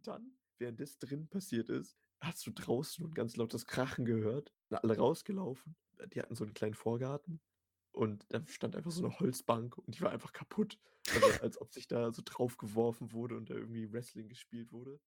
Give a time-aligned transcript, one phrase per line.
[0.00, 4.50] Und dann, während das drin passiert ist, hast du draußen und ganz lautes Krachen gehört.
[4.70, 5.76] Alle rausgelaufen.
[6.14, 7.38] Die hatten so einen kleinen Vorgarten.
[7.92, 10.78] Und da stand einfach so eine Holzbank und die war einfach kaputt.
[11.12, 14.98] Also als ob sich da so drauf geworfen wurde und da irgendwie Wrestling gespielt wurde.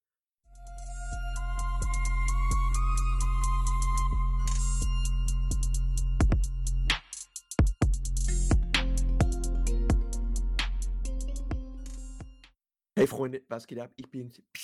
[12.96, 13.92] Hey Freunde, was geht ab?
[13.98, 14.63] Ich Psch,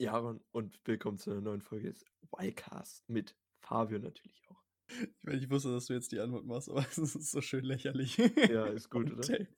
[0.00, 4.62] Jaron und willkommen zu einer neuen Folge des Wildcast mit Fabio natürlich auch.
[4.90, 7.64] Ich meine, ich wusste, dass du jetzt die Antwort machst, aber es ist so schön
[7.64, 8.16] lächerlich.
[8.16, 9.22] Ja, ist gut, oder?
[9.22, 9.48] Tape.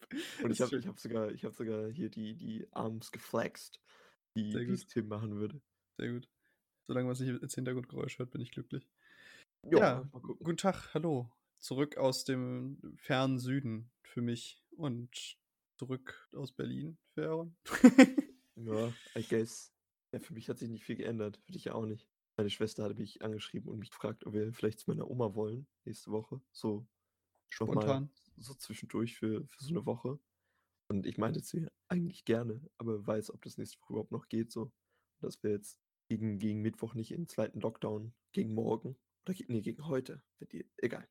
[0.43, 3.81] Und ich habe hab sogar, ich hab sogar hier die, die Arms geflext,
[4.35, 4.87] die es.
[4.87, 5.61] Tim machen würde.
[5.99, 6.29] Sehr gut.
[6.89, 8.89] Solange man sich als Hintergrundgeräusch hört, bin ich glücklich.
[9.71, 10.43] Ja, Ja, mal gucken.
[10.45, 11.31] guten Tag, hallo.
[11.61, 15.37] Zurück aus dem fernen Süden für mich und
[15.79, 17.57] zurück aus Berlin für Aaron.
[18.57, 19.73] Ja, I guess.
[20.13, 21.39] Ja, für mich hat sich nicht viel geändert.
[21.45, 22.09] Für dich ja auch nicht.
[22.37, 25.67] Meine Schwester hatte mich angeschrieben und mich gefragt, ob wir vielleicht zu meiner Oma wollen
[25.85, 26.41] nächste Woche.
[26.53, 26.87] So
[27.51, 28.11] Spontan.
[28.37, 30.19] so zwischendurch für, für so eine Woche.
[30.89, 34.29] Und ich meinte zu ihr eigentlich gerne, aber weiß, ob das nächste Woche überhaupt noch
[34.29, 34.51] geht.
[34.51, 34.73] So,
[35.21, 38.97] dass wir jetzt gegen, gegen Mittwoch nicht in den zweiten Lockdown, gegen morgen
[39.29, 40.23] oder nee, gegen heute.
[40.39, 41.09] Wenn die, egal.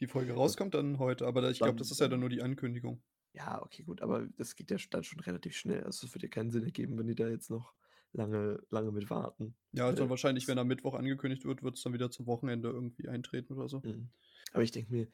[0.00, 3.02] Die Folge rauskommt dann heute, aber ich glaube, das ist ja dann- nur die Ankündigung.
[3.32, 5.84] Ja, okay, gut, aber das geht ja dann schon relativ schnell.
[5.84, 7.74] Also es würde ja keinen Sinn ergeben, wenn die da jetzt noch
[8.12, 9.56] lange, lange mit warten.
[9.72, 12.68] Ja, also Äh, wahrscheinlich, wenn am Mittwoch angekündigt wird, wird es dann wieder zum Wochenende
[12.70, 13.84] irgendwie eintreten oder so.
[13.84, 14.10] Mhm.
[14.52, 15.08] Aber ich denke mir,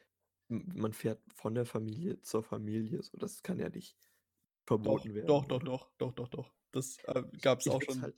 [0.48, 3.98] man fährt von der Familie zur Familie, so das kann ja nicht
[4.82, 5.42] Doch, verboten werden.
[5.42, 5.64] doch, doch, oder?
[5.64, 6.54] doch, doch, doch, doch.
[6.72, 8.00] Das äh, gab es auch schon.
[8.02, 8.16] Halt,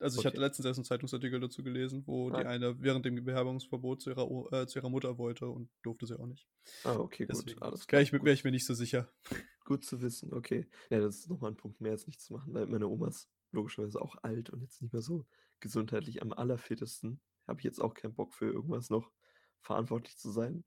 [0.00, 0.44] Also ich hatte Okay.
[0.46, 2.50] letztens erst einen Zeitungsartikel dazu gelesen, wo die Ah.
[2.50, 6.26] eine während dem Bewerbungsverbot zu ihrer, äh, zu ihrer Mutter wollte und durfte sie auch
[6.26, 6.46] nicht.
[6.84, 8.02] ah, okay, gut, Deswegen alles wäre klar.
[8.02, 9.08] ich, mir- gut, wär ich mir nicht so sicher.
[9.64, 10.68] gut zu wissen, okay.
[10.90, 13.30] Ja, das ist nochmal ein Punkt mehr, als nichts zu machen, weil meine Oma ist
[13.52, 15.26] logischerweise auch alt und jetzt nicht mehr so
[15.60, 17.20] gesundheitlich am allerfittesten.
[17.46, 19.10] Habe ich jetzt auch keinen Bock für irgendwas noch
[19.60, 20.64] verantwortlich zu sein,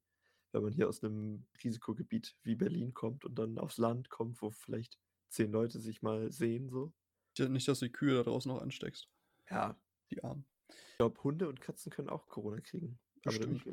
[0.53, 4.49] wenn man hier aus einem Risikogebiet wie Berlin kommt und dann aufs Land kommt, wo
[4.51, 4.97] vielleicht
[5.29, 6.93] zehn Leute sich mal sehen, so.
[7.37, 9.09] Nicht, dass du die Kühe da draußen noch ansteckst.
[9.49, 9.79] Ja,
[10.11, 10.45] Die Armen.
[10.69, 12.99] Ich glaube, Hunde und Katzen können auch Corona kriegen.
[13.23, 13.63] Bestimmt.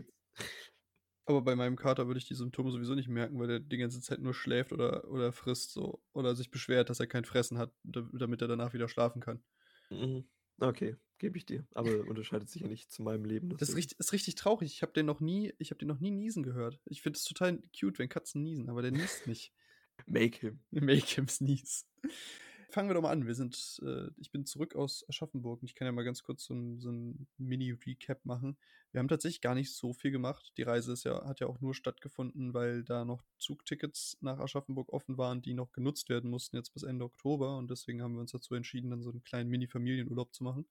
[1.26, 4.00] Aber bei meinem Kater würde ich die Symptome sowieso nicht merken, weil der die ganze
[4.02, 6.02] Zeit nur schläft oder, oder frisst so.
[6.12, 9.42] Oder sich beschwert, dass er kein Fressen hat, da- damit er danach wieder schlafen kann.
[9.90, 10.28] Mhm.
[10.60, 11.66] Okay, gebe ich dir.
[11.74, 13.48] Aber unterscheidet sich ja nicht zu meinem Leben.
[13.48, 13.76] Das ist deswegen.
[13.78, 14.70] richtig, ist richtig traurig.
[14.72, 16.78] Ich habe den noch nie, ich habe den noch nie niesen gehört.
[16.84, 19.52] Ich finde es total cute, wenn Katzen niesen, aber der niest nicht.
[20.06, 20.60] Make him.
[20.70, 21.84] Make him sneeze.
[22.74, 23.24] Fangen wir doch mal an.
[23.24, 26.44] Wir sind, äh, ich bin zurück aus Aschaffenburg und ich kann ja mal ganz kurz
[26.44, 28.56] so ein, so ein Mini-Recap machen.
[28.90, 30.52] Wir haben tatsächlich gar nicht so viel gemacht.
[30.56, 34.92] Die Reise ist ja, hat ja auch nur stattgefunden, weil da noch Zugtickets nach Aschaffenburg
[34.92, 38.20] offen waren, die noch genutzt werden mussten jetzt bis Ende Oktober und deswegen haben wir
[38.20, 40.66] uns dazu entschieden, dann so einen kleinen Mini-Familienurlaub zu machen.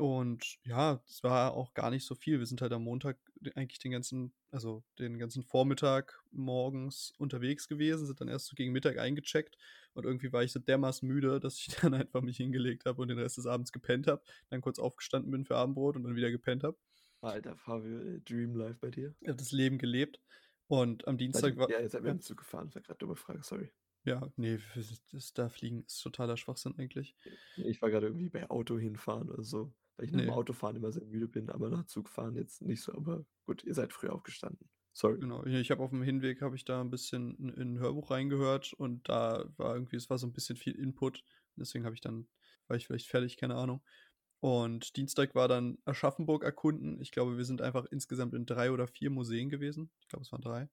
[0.00, 2.38] Und ja, es war auch gar nicht so viel.
[2.38, 3.18] Wir sind halt am Montag
[3.54, 8.72] eigentlich den ganzen, also den ganzen Vormittag morgens unterwegs gewesen, sind dann erst so gegen
[8.72, 9.58] Mittag eingecheckt
[9.92, 13.08] und irgendwie war ich so dermaßen müde, dass ich dann einfach mich hingelegt habe und
[13.08, 16.30] den Rest des Abends gepennt habe, dann kurz aufgestanden bin für Abendbrot und dann wieder
[16.30, 16.78] gepennt habe.
[17.20, 19.14] Alter, Fabio, äh, Dream Life bei dir.
[19.20, 20.18] Ich habe das Leben gelebt
[20.66, 21.70] und am Dienstag ihr, war.
[21.70, 22.10] ja, ihr seid ja.
[22.10, 22.68] dem Zug gefahren.
[22.68, 23.70] Das war gerade dumme Frage, sorry.
[24.04, 24.58] Ja, nee,
[25.12, 27.14] das da fliegen ist totaler Schwachsinn eigentlich.
[27.56, 29.74] Ich war gerade irgendwie bei Auto hinfahren oder so.
[30.00, 30.32] Weil ich nach dem Nee.
[30.32, 32.94] Autofahren immer sehr müde bin, aber nach Zugfahren jetzt nicht so.
[32.94, 34.70] Aber gut, ihr seid früh aufgestanden.
[34.94, 35.18] Sorry.
[35.18, 38.10] Genau, ich habe auf dem Hinweg habe ich da ein bisschen in, in ein Hörbuch
[38.10, 41.22] reingehört und da war irgendwie, es war so ein bisschen viel Input.
[41.54, 42.28] Deswegen habe ich dann,
[42.66, 43.82] war ich vielleicht fertig, keine Ahnung.
[44.40, 46.98] Und Dienstag war dann Aschaffenburg erkunden.
[47.02, 49.90] Ich glaube, wir sind einfach insgesamt in drei oder vier Museen gewesen.
[50.00, 50.70] Ich glaube, es waren drei.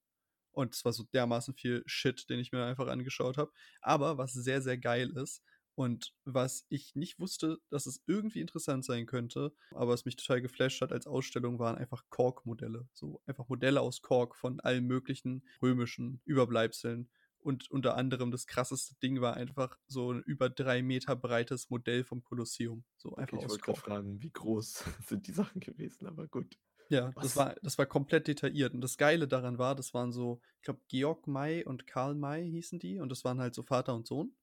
[0.51, 3.51] Und es war so dermaßen viel Shit, den ich mir einfach angeschaut habe.
[3.81, 5.43] Aber was sehr, sehr geil ist
[5.77, 10.41] und was ich nicht wusste, dass es irgendwie interessant sein könnte, aber es mich total
[10.41, 12.87] geflasht hat als Ausstellung, waren einfach Kork-Modelle.
[12.93, 17.09] So einfach Modelle aus Kork von allen möglichen römischen Überbleibseln.
[17.37, 22.03] Und unter anderem das krasseste Ding war einfach so ein über drei Meter breites Modell
[22.03, 22.83] vom Kolosseum.
[22.97, 23.85] So Okay, einfach ich aus wollte gerade Kork.
[23.85, 26.57] fragen, wie groß sind die Sachen gewesen, aber gut.
[26.89, 27.23] Ja, Was?
[27.23, 28.73] das war, das war komplett detailliert.
[28.73, 32.49] Und das Geile daran war, das waren so, ich glaube, Georg May und Karl May
[32.49, 32.99] hießen die.
[32.99, 34.33] Und das waren halt so Vater und Sohn.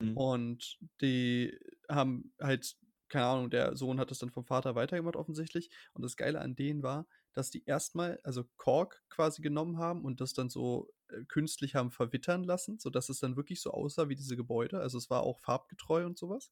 [0.00, 0.16] Mhm.
[0.16, 1.58] Und die
[1.88, 2.76] haben halt,
[3.08, 5.70] keine Ahnung, der Sohn hat es dann vom Vater weitergemacht offensichtlich.
[5.94, 10.20] Und das Geile an denen war, dass die erstmal, also Kork quasi genommen haben und
[10.20, 14.16] das dann so äh, künstlich haben verwittern lassen, sodass es dann wirklich so aussah wie
[14.16, 14.80] diese Gebäude.
[14.80, 16.50] Also es war auch farbgetreu und sowas.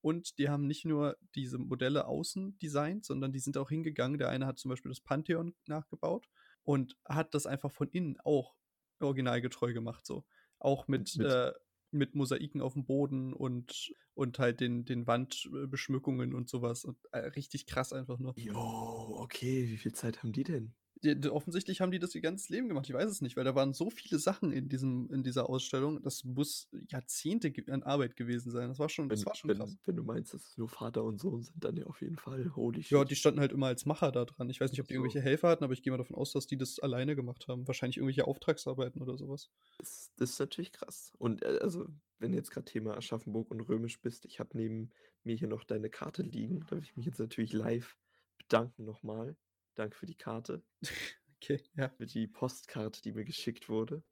[0.00, 4.18] Und die haben nicht nur diese Modelle außen designt, sondern die sind auch hingegangen.
[4.18, 6.28] Der eine hat zum Beispiel das Pantheon nachgebaut
[6.62, 8.54] und hat das einfach von innen auch
[9.00, 10.06] originalgetreu gemacht.
[10.06, 10.24] So.
[10.60, 11.52] Auch mit, Mit- äh,
[11.90, 16.84] mit Mosaiken auf dem Boden und, und halt den, den Wandbeschmückungen und sowas.
[16.84, 18.34] Und, äh, richtig krass einfach nur.
[18.36, 20.74] Jo, okay, wie viel Zeit haben die denn?
[21.30, 22.86] Offensichtlich haben die das ihr ganzes Leben gemacht.
[22.88, 26.02] Ich weiß es nicht, weil da waren so viele Sachen in, diesem, in dieser Ausstellung.
[26.02, 28.68] Das muss Jahrzehnte an Arbeit gewesen sein.
[28.68, 29.78] Das war schon, das Wenn, war schon wenn, krass.
[29.84, 32.54] wenn du meinst, dass nur Vater und Sohn sind, dann ja auf jeden Fall.
[32.56, 33.10] Holy Ja, shit.
[33.10, 34.50] die standen halt immer als Macher da dran.
[34.50, 34.98] Ich weiß nicht, ob die So.
[35.00, 37.66] irgendwelche Helfer hatten, aber ich gehe mal davon aus, dass die das alleine gemacht haben.
[37.68, 39.50] Wahrscheinlich irgendwelche Auftragsarbeiten oder sowas.
[39.78, 41.12] Das, das ist natürlich krass.
[41.18, 41.86] Und äh, also,
[42.18, 44.90] wenn du jetzt gerade Thema Aschaffenburg und Römisch bist, ich habe neben
[45.22, 46.60] mir hier noch deine Karte liegen.
[46.68, 47.96] Da will ich mich jetzt natürlich live
[48.38, 49.36] bedanken nochmal.
[49.78, 50.62] Danke für die Karte,
[51.40, 51.88] Okay, ja.
[51.90, 54.02] für die Postkarte, die mir geschickt wurde.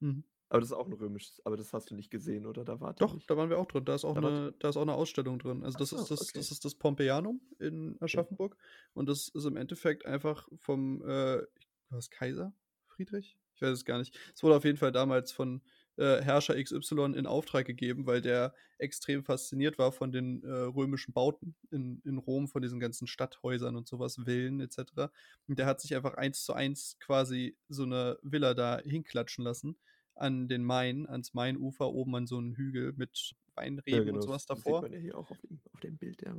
[0.00, 0.22] Mhm.
[0.48, 2.64] Aber das ist auch ein römisches, aber das hast du nicht gesehen, oder?
[2.64, 3.28] Da ihr Doch, nicht.
[3.28, 3.84] da waren wir auch drin.
[3.84, 5.64] Da ist auch, Da eine, da ist auch eine Ausstellung drin.
[5.64, 6.30] Also das so, ist das, okay.
[6.34, 8.56] das ist das Pompeianum in Aschaffenburg.
[8.94, 11.42] Und das ist im Endeffekt einfach vom äh,
[11.90, 12.54] was Kaiser
[12.86, 13.36] Friedrich?
[13.56, 14.16] Ich weiß es gar nicht.
[14.34, 15.62] Es wurde auf jeden Fall damals von
[15.96, 21.12] äh, Herrscher XY in Auftrag gegeben, weil der extrem fasziniert war von den äh, römischen
[21.12, 25.10] Bauten in, in Rom, von diesen ganzen Stadthäusern und sowas, Villen etc.
[25.48, 29.76] Und der hat sich einfach eins zu eins quasi so eine Villa da hinklatschen lassen
[30.14, 34.22] an den Main, ans Mainufer, oben an so einen Hügel mit Weinreben Ja, genau, und
[34.22, 34.82] sowas das davor.
[34.82, 36.22] sieht man ja hier auch auf dem, auf dem Bild.
[36.22, 36.34] Ja,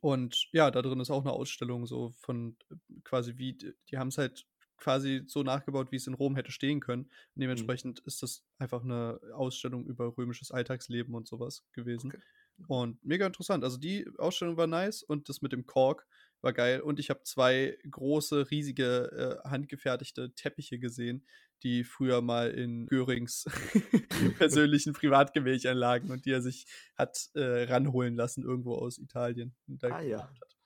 [0.00, 2.74] Und ja, da drin ist auch eine Ausstellung so von äh,
[3.04, 4.46] quasi wie, die haben es halt
[4.78, 7.02] quasi so nachgebaut, wie es in Rom hätte stehen können.
[7.04, 7.40] Und Mhm.
[7.42, 12.12] dementsprechend ist das einfach eine Ausstellung über römisches Alltagsleben und sowas gewesen.
[12.12, 12.22] Okay.
[12.66, 13.62] Und mega interessant.
[13.62, 16.06] Also die Ausstellung war nice und das mit dem Kork
[16.40, 16.80] war geil.
[16.80, 21.24] Und ich habe zwei große, riesige, äh, handgefertigte Teppiche gesehen,
[21.62, 23.44] die früher mal in Görings
[24.38, 26.66] persönlichen Privatgemächern lagen und die er sich
[26.96, 29.54] hat äh, ranholen lassen irgendwo aus Italien.
[29.68, 30.22] Und da Ah, ja.
[30.22, 30.57] hat.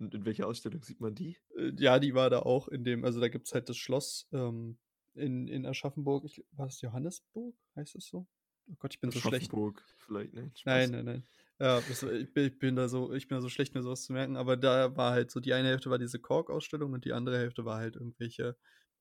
[0.00, 1.36] Und in welcher Ausstellung sieht man die?
[1.56, 4.28] Äh, Ja, die war da auch in dem, also da gibt es halt das Schloss
[4.32, 4.78] ähm,
[5.14, 6.24] in, in Aschaffenburg.
[6.24, 7.54] Ich, war das Johannesburg?
[7.76, 8.26] Heißt es so?
[8.70, 9.52] Oh Gott, ich bin so schlecht.
[9.98, 10.52] Vielleicht, nein.
[10.54, 10.64] Spaß.
[10.64, 11.24] Nein, nein, nein.
[11.58, 14.04] Ja, das, ich, bin, ich bin da so, ich bin da so schlecht, mir sowas
[14.04, 17.12] zu merken, aber da war halt so, die eine Hälfte war diese Kork-Ausstellung und die
[17.12, 18.56] andere Hälfte war halt irgendwelche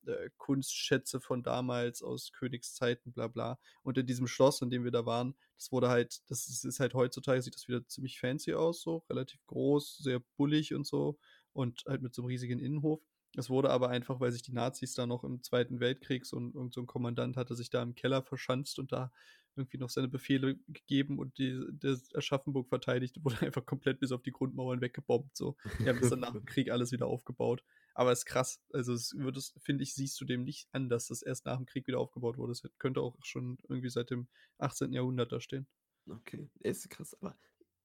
[0.05, 3.59] äh, Kunstschätze von damals aus Königszeiten, bla bla.
[3.83, 6.79] Und in diesem Schloss, in dem wir da waren, das wurde halt, das ist, ist
[6.79, 11.17] halt heutzutage, sieht das wieder ziemlich fancy aus, so relativ groß, sehr bullig und so
[11.53, 13.01] und halt mit so einem riesigen Innenhof.
[13.37, 16.51] Es wurde aber einfach, weil sich die Nazis da noch im Zweiten Weltkrieg, so ein,
[16.53, 19.11] irgend so ein Kommandant hatte sich da im Keller verschanzt und da
[19.55, 24.23] irgendwie noch seine Befehle gegeben und die, der Aschaffenburg verteidigt, wurde einfach komplett bis auf
[24.23, 25.35] die Grundmauern weggebombt.
[25.37, 25.55] So.
[25.79, 27.63] Die haben das dann nach dem Krieg alles wieder aufgebaut.
[27.99, 28.61] Aber es ist krass.
[28.71, 31.57] Also es wird es, finde ich, siehst du dem nicht an, dass das erst nach
[31.57, 32.53] dem Krieg wieder aufgebaut wurde.
[32.53, 34.29] Es könnte auch schon irgendwie seit dem
[34.59, 34.93] 18.
[34.93, 35.67] Jahrhundert da stehen.
[36.09, 37.37] Okay, ist krass, aber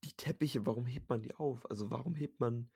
[0.05, 1.69] die Teppiche, warum hebt man die auf?
[1.69, 2.71] Also warum hebt man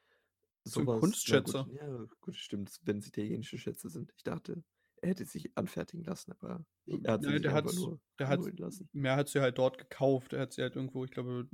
[0.65, 0.97] So sowas?
[0.97, 1.65] Na Kunstschätzer.
[1.65, 4.13] Gut, ja, gut, stimmt, wenn es italienische Schätze sind.
[4.17, 4.65] Ich dachte,
[5.03, 6.65] hätte sich anfertigen lassen, aber
[7.03, 8.89] er hat sie Nein, sich der hat's- nur der hat holen lassen.
[8.93, 10.33] mehr hat sie halt dort gekauft.
[10.33, 11.49] Er hat sie halt irgendwo, ich glaube,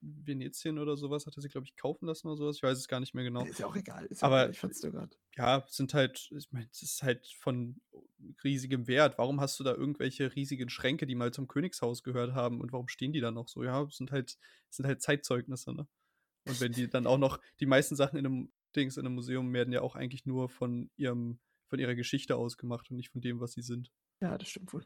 [0.00, 2.56] Venetien oder sowas, hat er sie, glaube ich, kaufen lassen oder sowas.
[2.56, 3.44] Ich weiß es gar nicht mehr genau.
[3.44, 4.06] Ist ja auch egal.
[4.06, 5.16] Ist ja Aber- egal, ich fand's nur gerade.
[5.36, 7.80] ja, es sind halt, ich meine, es ist halt von
[8.44, 9.18] riesigem Wert.
[9.18, 12.88] Warum hast du da irgendwelche riesigen Schränke, die mal zum Königshaus gehört haben und warum
[12.88, 13.62] stehen die da noch so?
[13.62, 14.38] Ja, es sind halt,
[14.70, 15.86] sind halt Zeitzeugnisse, ne?
[16.48, 19.52] Und wenn die dann auch noch, die meisten Sachen in einem Dings, in einem Museum
[19.52, 21.38] werden ja auch eigentlich nur von ihrem,
[21.70, 23.90] von ihrer Geschichte ausgemacht und nicht von dem, was sie sind.
[24.20, 24.84] Ja, das stimmt wohl.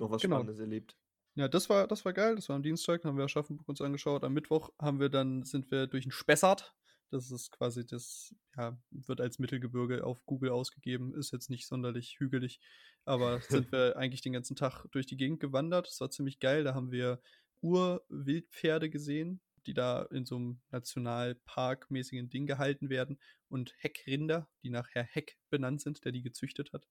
[0.00, 0.36] Noch was Genau.
[0.36, 0.96] Spannendes erlebt.
[1.36, 2.34] Ja, das war, das war geil.
[2.34, 4.24] Das war am Dienstag, dann haben wir Aschaffenburg uns angeschaut.
[4.24, 6.74] Am Mittwoch haben wir dann, sind wir durch ein Spessart.
[7.10, 12.18] Das ist quasi das, ja, wird als Mittelgebirge auf Google ausgegeben, ist jetzt nicht sonderlich
[12.18, 12.60] hügelig,
[13.04, 15.86] aber sind wir eigentlich den ganzen Tag durch die Gegend gewandert.
[15.86, 16.64] Das war ziemlich geil.
[16.64, 17.20] Da haben wir
[17.62, 24.88] Urwildpferde gesehen, die da in so einem Nationalpark-mäßigen Ding gehalten werden und Heckrinder, die nach
[24.92, 26.86] Herr Heck benannt sind, der die gezüchtet hat.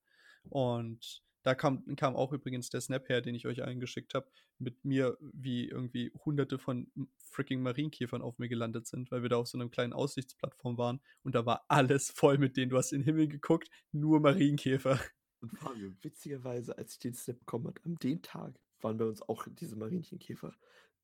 [0.50, 4.30] Und da kam, kam auch übrigens der Snap her, den ich euch allen geschickt habe,
[4.60, 9.38] mit mir, wie irgendwie hunderte von freaking Marienkäfern auf mir gelandet sind, weil wir da
[9.38, 12.70] auf so einer kleinen Aussichtsplattform waren und da war alles voll mit denen.
[12.70, 15.00] Du hast in den Himmel geguckt, nur Marienkäfer.
[15.40, 19.22] Und Fabio, witzigerweise, als ich den Snap bekommen habe, am den Tag waren bei uns
[19.22, 20.54] auch diese Marienchenkäfer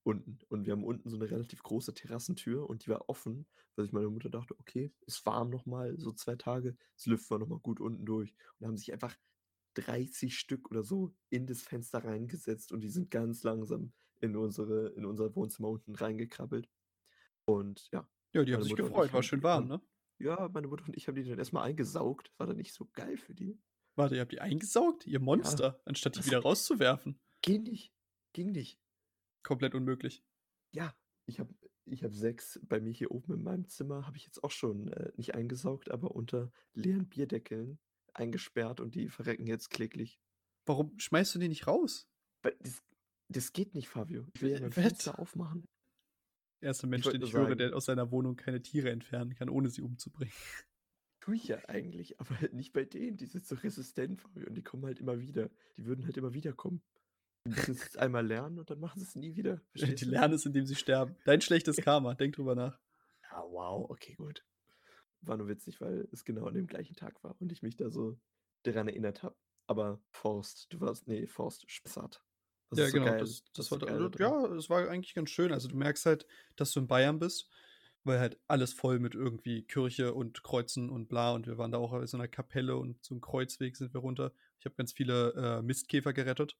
[0.03, 0.39] unten.
[0.50, 3.45] Und wir haben unten so eine relativ große Terrassentür und die war offen,
[3.75, 7.39] weil sich meine Mutter dachte, okay, ist warm nochmal, so zwei Tage, das lüften wir
[7.39, 8.33] nochmal gut unten durch.
[8.60, 9.15] Und haben sich einfach
[9.75, 14.89] 30 Stück oder so in das Fenster reingesetzt und die sind ganz langsam in unsere,
[14.89, 16.69] in unser Wohnzimmer unten reingekrabbelt.
[17.45, 19.81] Und ja, Ja, die haben sich Mutter gefreut, ich war schön warm, ne?
[20.19, 22.31] ja, meine Mutter und ich haben die dann erstmal eingesaugt.
[22.38, 23.60] War dann nicht so geil für die.
[23.95, 25.05] Warte, ihr habt die eingesaugt?
[25.05, 27.19] Ihr Monster, anstatt die wieder rauszuwerfen.
[27.41, 27.93] Ging nicht.
[28.33, 28.79] Ging nicht.
[29.43, 30.23] Komplett unmöglich.
[30.71, 30.95] Ja,
[31.25, 31.53] ich habe
[31.85, 34.88] ich hab sechs bei mir hier oben in meinem Zimmer, habe ich jetzt auch schon
[34.88, 37.77] äh, nicht eingesaugt, aber unter leeren Bierdeckeln
[38.13, 40.19] eingesperrt und die verrecken jetzt kläglich.
[40.65, 42.07] Warum schmeißt du die nicht raus?
[42.41, 42.81] Das,
[43.27, 44.25] Das geht nicht, Fabio.
[44.33, 44.71] Ich will ja mein?
[44.71, 45.65] Fenster aufmachen.
[46.62, 49.50] Erster Mensch, wollte den ich höre, sagen- der aus seiner Wohnung keine Tiere entfernen kann,
[49.50, 50.33] ohne sie umzubringen.
[51.19, 53.17] Tue ich ja eigentlich, aber halt nicht bei denen.
[53.17, 55.50] Die sind so resistent, Fabio, und die kommen halt immer wieder.
[55.77, 56.81] Die würden halt immer wieder kommen.
[57.45, 59.62] Müssen es einmal lernen und dann machen sie es nie wieder.
[59.71, 60.12] Verstehst Die du?
[60.12, 61.15] lernen es, indem sie sterben.
[61.25, 62.79] Dein schlechtes Karma, denk drüber nach.
[63.29, 64.45] Ah, wow, okay, gut.
[65.21, 67.89] War nur witzig, weil es genau an dem gleichen Tag war und ich mich da
[67.89, 68.19] so
[68.63, 69.35] daran erinnert habe.
[69.67, 72.23] Aber Forst, du warst, nee, Forst, Spessart.
[72.69, 73.05] Das ja, so genau.
[73.05, 73.19] geil.
[73.19, 75.51] das, das ist war so ja, es war eigentlich ganz schön.
[75.51, 77.50] Also du merkst halt, dass du in Bayern bist,
[78.03, 81.31] weil halt alles voll mit irgendwie Kirche und Kreuzen und bla.
[81.33, 84.01] Und wir waren da auch in so einer Kapelle und so einem Kreuzweg sind wir
[84.01, 84.33] runter.
[84.59, 86.57] Ich habe ganz viele äh, Mistkäfer gerettet,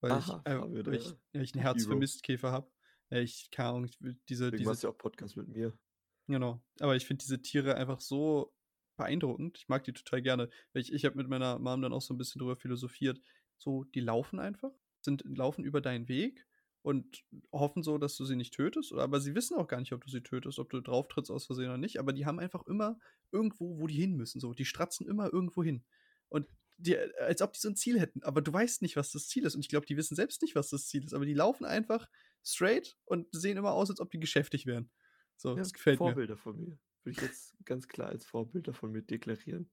[0.00, 1.98] weil Aha, ich, äh, weil ich, der ja, ich ein Herz für Hero.
[1.98, 2.70] Mistkäfer habe.
[3.10, 5.78] Ich keine Ahnung, ich will diese, Deswegen diese machst du ja auch Podcast mit mir.
[6.26, 6.60] Genau.
[6.80, 8.52] Aber ich finde diese Tiere einfach so
[8.96, 9.58] beeindruckend.
[9.58, 10.50] Ich mag die total gerne.
[10.72, 13.20] Weil Ich, ich habe mit meiner Mom dann auch so ein bisschen drüber philosophiert.
[13.58, 16.46] So, die laufen einfach, sind, laufen über deinen Weg
[16.82, 18.92] und hoffen so, dass du sie nicht tötest.
[18.92, 21.46] Aber sie wissen auch gar nicht, ob du sie tötest, ob du drauf trittst aus
[21.46, 21.98] Versehen oder nicht.
[21.98, 22.98] Aber die haben einfach immer
[23.30, 24.40] irgendwo, wo die hin müssen.
[24.40, 25.84] So, die stratzen immer irgendwo hin.
[26.28, 28.22] Und die, als ob die so ein Ziel hätten.
[28.22, 29.54] Aber du weißt nicht, was das Ziel ist.
[29.54, 31.14] Und ich glaube, die wissen selbst nicht, was das Ziel ist.
[31.14, 32.08] Aber die laufen einfach
[32.44, 34.90] straight und sehen immer aus, als ob die geschäftig wären.
[35.36, 36.06] So, Ja, das gefällt mir.
[36.06, 36.78] Vorbilder von mir.
[37.04, 39.70] Würde ich jetzt ganz klar als Vorbilder von mir deklarieren.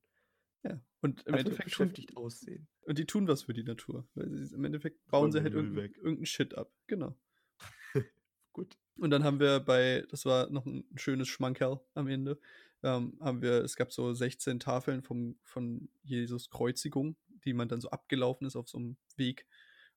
[0.64, 0.82] Ja.
[1.02, 2.68] Und im Einfach Endeffekt beschäftigt aussehen.
[2.86, 4.08] und die tun was für die Natur.
[4.14, 5.98] Weil sie, im Endeffekt bauen sie halt irgendeinen weg.
[5.98, 6.72] irgendeinen Shit ab.
[6.88, 7.18] Genau.
[8.54, 8.78] Gut.
[8.96, 12.40] Und dann haben wir bei, das war noch ein schönes Schmankerl am Ende,
[12.84, 17.82] ähm, haben wir, es gab so 16 Tafeln vom, von Jesus Kreuzigung, die man dann
[17.82, 19.46] so abgelaufen ist auf so einem Weg.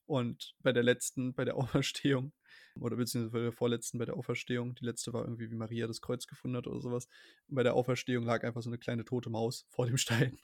[0.07, 2.33] Und bei der letzten, bei der Auferstehung,
[2.81, 6.01] oder beziehungsweise bei der vorletzten, bei der Auferstehung, die letzte war irgendwie, wie Maria das
[6.01, 7.09] Kreuz gefunden hat oder sowas.
[7.49, 10.39] Und bei der Auferstehung lag einfach so eine kleine tote Maus vor dem Stein.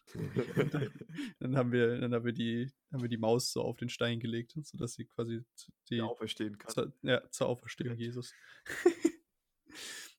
[0.71, 0.91] Dann,
[1.39, 4.19] dann haben wir, dann haben wir die, haben wir die Maus so auf den Stein
[4.19, 5.45] gelegt, sodass sie quasi
[5.91, 6.73] die, ja, auferstehen kann.
[6.73, 8.01] zur, ja, zur Auferstehung Gott.
[8.01, 8.33] Jesus.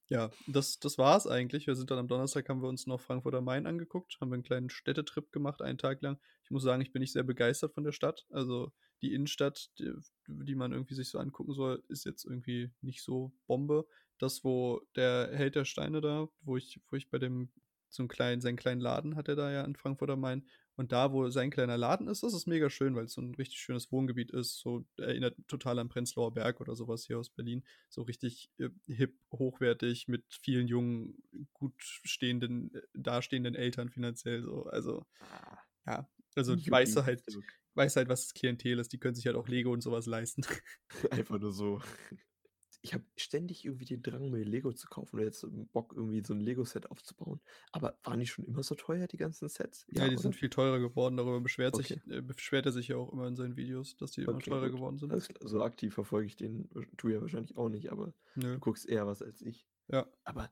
[0.10, 1.68] ja, das, das war's eigentlich.
[1.68, 4.44] Wir sind dann am Donnerstag, haben wir uns noch Frankfurt am Main angeguckt, haben einen
[4.44, 6.20] kleinen Städtetrip gemacht, einen Tag lang.
[6.44, 8.26] Ich muss sagen, ich bin nicht sehr begeistert von der Stadt.
[8.30, 9.92] Also die Innenstadt, die,
[10.28, 13.86] die man irgendwie sich so angucken soll, ist jetzt irgendwie nicht so Bombe.
[14.18, 17.52] Das, wo der Held der Steine da, wo ich, wo ich bei dem,
[17.90, 20.48] so einen kleinen, seinen kleinen Laden hat er da ja in Frankfurt am Main.
[20.76, 23.36] Und da, wo sein kleiner Laden ist, das ist mega schön, weil es so ein
[23.36, 24.60] richtig schönes Wohngebiet ist.
[24.60, 27.64] So erinnert total an Prenzlauer Berg oder sowas hier aus Berlin.
[27.90, 34.42] So richtig äh, hip, hochwertig, mit vielen jungen, gut stehenden, äh, dastehenden Eltern finanziell.
[34.42, 34.64] So.
[34.66, 36.10] Also, Ah, ja.
[36.36, 37.24] Also weißt du halt,
[37.76, 38.92] weiß halt, was das Klientel ist.
[38.94, 40.44] Die können sich halt auch Lego und sowas leisten.
[41.12, 41.82] Einfach nur so.
[42.86, 46.34] Ich habe ständig irgendwie den Drang, mir Lego zu kaufen oder jetzt Bock, irgendwie so
[46.34, 47.40] ein Lego-Set aufzubauen.
[47.72, 49.86] Aber waren die schon immer so teuer, die ganzen Sets?
[49.90, 50.22] Ja, die oder?
[50.22, 51.16] sind viel teurer geworden.
[51.16, 52.00] Darüber beschwert, Okay.
[52.06, 54.50] sich, äh, beschwert er sich ja auch immer in seinen Videos, dass die immer Okay,
[54.50, 54.76] teurer gut.
[54.80, 55.10] geworden sind.
[55.12, 55.50] Klar.
[55.50, 58.56] So aktiv verfolge ich den, du ja wahrscheinlich auch nicht, aber Nö.
[58.56, 59.66] du guckst eher was als ich.
[59.88, 60.06] Ja.
[60.26, 60.52] Aber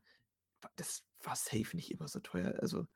[0.78, 2.56] das war safe nicht immer so teuer.
[2.60, 2.88] Also,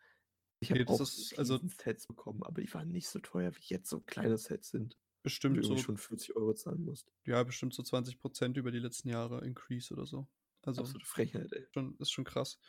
[0.61, 3.53] ich Nee, habe das auch ist- also- Sets bekommen, aber die waren nicht so teuer,
[3.57, 4.97] wie jetzt so kleine Sets sind.
[5.25, 7.11] Bestimmt so schon 40 Euro zahlen musst.
[7.25, 10.27] ja, bestimmt so 20% über die letzten Jahre Increase oder so.
[10.61, 11.65] Also Absolute Frechheit, ey.
[11.73, 12.59] schon, ist schon krass.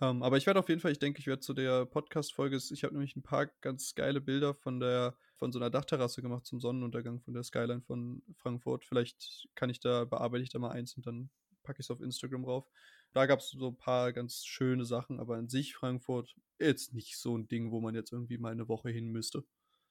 [0.00, 2.84] Ähm, aber ich werde auf jeden Fall, ich denke, ich werde zu der Podcast-Folge, ich
[2.84, 6.60] habe nämlich ein paar ganz geile Bilder von der, von so einer Dachterrasse gemacht zum
[6.60, 8.84] Sonnenuntergang von der Skyline von Frankfurt.
[8.84, 11.30] Vielleicht kann ich da, bearbeite ich da mal eins und dann
[11.64, 12.68] packe ich es auf Instagram rauf.
[13.12, 17.16] Da gab es so ein paar ganz schöne Sachen, aber an sich Frankfurt jetzt nicht
[17.16, 19.44] so ein Ding, wo man jetzt irgendwie mal eine Woche hin müsste.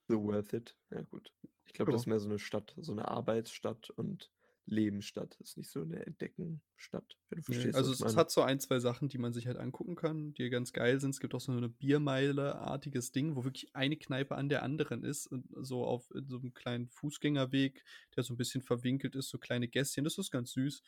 [0.10, 0.76] So worth it.
[0.92, 1.32] Ja, gut.
[1.66, 2.04] Ich glaube, das Ja.
[2.04, 4.32] ist mehr so eine Stadt, so eine Arbeitsstadt und
[4.66, 5.36] Lebensstadt.
[5.40, 7.76] Das ist nicht so eine Entdeckenstadt, wenn du Nee, verstehst.
[7.76, 8.16] also was es, meine.
[8.16, 11.10] hat so ein, zwei Sachen, die man sich halt angucken kann, die ganz geil sind.
[11.10, 15.28] Es gibt auch so eine Biermeile-artiges Ding, wo wirklich eine Kneipe an der anderen ist
[15.28, 17.84] und so auf so einem kleinen Fußgängerweg,
[18.16, 20.06] der so ein bisschen verwinkelt ist, so kleine Gässchen.
[20.06, 20.84] Das ist ganz süß.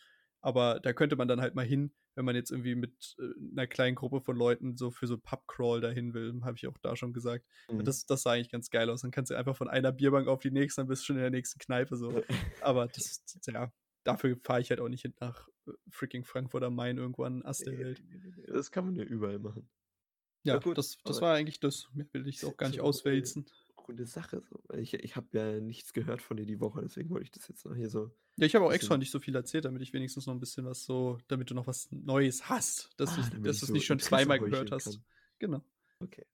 [0.46, 3.66] Aber da könnte man dann halt mal hin, wenn man jetzt irgendwie mit äh, einer
[3.66, 7.14] kleinen Gruppe von Leuten so für so Pubcrawl dahin will, habe ich auch da schon
[7.14, 7.48] gesagt.
[7.68, 7.84] Mhm.
[7.84, 9.02] Das, das sah eigentlich ganz geil aus.
[9.02, 11.24] Dann kannst du einfach von einer Bierbank auf die nächste, dann bist du schon in
[11.24, 12.22] der nächsten Kneipe so.
[12.62, 13.74] Aber das, ja,
[14.04, 17.66] dafür fahre ich halt auch nicht hin nach äh, freaking Frankfurt am Main irgendwann Ast
[17.66, 18.04] der Welt.
[18.48, 19.68] Das kann man ja überall machen.
[20.44, 21.90] Ja, gut, das, das war eigentlich das.
[21.96, 23.48] Mehr will ich auch gar nicht So, äh, auswälzen.
[23.88, 24.44] Runde Sache.
[24.48, 24.62] So.
[24.76, 27.66] Ich, ich habe ja nichts gehört von dir die Woche, deswegen wollte ich das jetzt
[27.66, 28.12] noch hier so.
[28.38, 30.66] Ja, ich habe auch extra nicht so viel erzählt, damit ich wenigstens noch ein bisschen
[30.66, 34.00] was so, damit du noch was Neues hast, dass Ah, du es so nicht schon
[34.00, 34.86] zweimal gehört hast.
[34.86, 35.04] kann.
[35.40, 35.62] Genau.
[36.00, 36.26] Okay.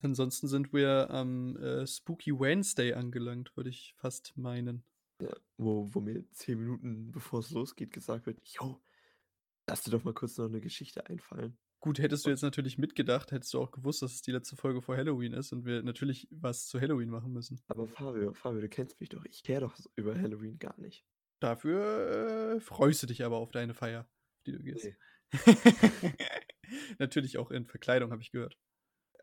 [0.00, 4.82] Ansonsten sind wir am äh, Spooky Wednesday angelangt, würde ich fast meinen.
[5.20, 5.28] Ja,
[5.58, 8.80] wo, wo mir zehn Minuten bevor es losgeht gesagt wird, yo,
[9.68, 11.56] lass dir doch mal kurz noch eine Geschichte einfallen.
[11.78, 14.82] Gut, hättest du jetzt natürlich mitgedacht, hättest du auch gewusst, dass es die letzte Folge
[14.82, 17.60] vor Halloween ist und wir natürlich was zu Halloween machen müssen.
[17.68, 19.24] Aber Fabio, Fabio, du kennst mich doch.
[19.26, 21.04] Ich kenne doch über Halloween gar nicht.
[21.42, 24.92] Dafür, äh, freust du dich aber auf deine Feier, auf die du gehst.
[24.92, 24.96] Ne.
[27.00, 28.58] Natürlich auch in Verkleidung, habe ich gehört.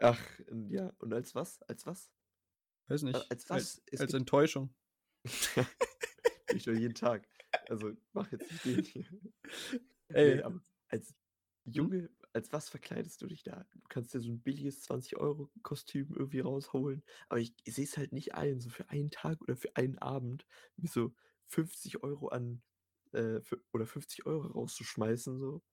[0.02, 1.62] Ach, ja, und als was?
[1.64, 2.12] Als was?
[2.88, 3.30] Weiß nicht.
[3.30, 3.82] als Als was?
[3.96, 4.74] Als gibt Enttäuschung.
[6.50, 7.28] ich doch jeden Tag.
[7.68, 9.06] Also, mach jetzt nicht den hier.
[10.14, 10.42] Ey.
[10.42, 11.16] Ne, aber als
[11.76, 11.90] Mhm.
[11.90, 13.66] Junge, als was verkleidest du dich da?
[13.72, 17.86] Du kannst dir so 'n billiges 20 € Kostüm irgendwie rausholen, aber ich ich sehe
[17.86, 20.46] es halt nicht ein, so für einen Tag oder für einen Abend
[20.78, 21.14] mir so
[21.50, 22.64] 50 € an
[23.14, 23.42] äh,
[23.74, 25.64] oder 50 € rauszuschmeißen so.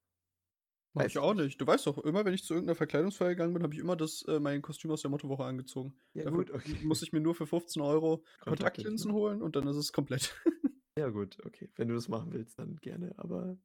[0.93, 1.61] Mach Weiß ich auch nicht.
[1.61, 3.95] Du weißt doch, immer wenn ich zu irgend 'ner Verkleidungsfeier gegangen bin, habe ich immer
[3.95, 5.99] das äh, mein Kostüm aus der Mottowoche angezogen.
[6.13, 6.81] Ja Dafür gut, okay.
[6.81, 9.05] muss ich mir nur für 15 € Kontaktlinsen.
[9.05, 10.35] Kontaktlinsen holen und dann ist es komplett.
[10.97, 11.69] Ja gut, okay.
[11.75, 13.57] Wenn du das machen willst, dann gerne, aber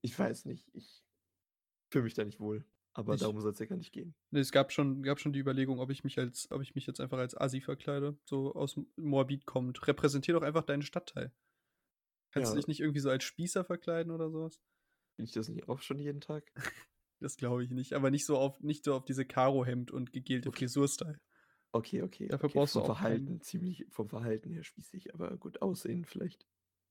[0.00, 1.04] ich weiß nicht, ich
[1.92, 2.66] fühle mich da nicht wohl.
[2.94, 4.16] Aber Ich darum soll's ja gar nicht gehen.
[4.30, 6.86] Ne, es gab schon gab schon die Überlegung, ob ich mich als ob ich mich
[6.86, 9.86] jetzt einfach als Assi verkleide, so aus Moabit kommend.
[9.86, 11.32] Repräsentiere doch einfach deinen Stadtteil.
[12.30, 12.56] Kannst du Ja.
[12.56, 14.60] dich nicht irgendwie so als Spießer verkleiden oder so was?
[15.16, 16.50] Bin ich das nicht auch schon jeden Tag?
[17.20, 20.50] Das glaube ich nicht, aber nicht so auf nicht so auf diese Karohemd und gegelte
[20.50, 20.52] Okay.
[20.52, 21.20] Frisur-Style.
[21.74, 22.50] Okay, okay, Dafür okay.
[22.50, 26.46] brauchst du Vom auch Verhalten keinen ziemlich vom Verhalten her spießig, aber gut, Aussehen vielleicht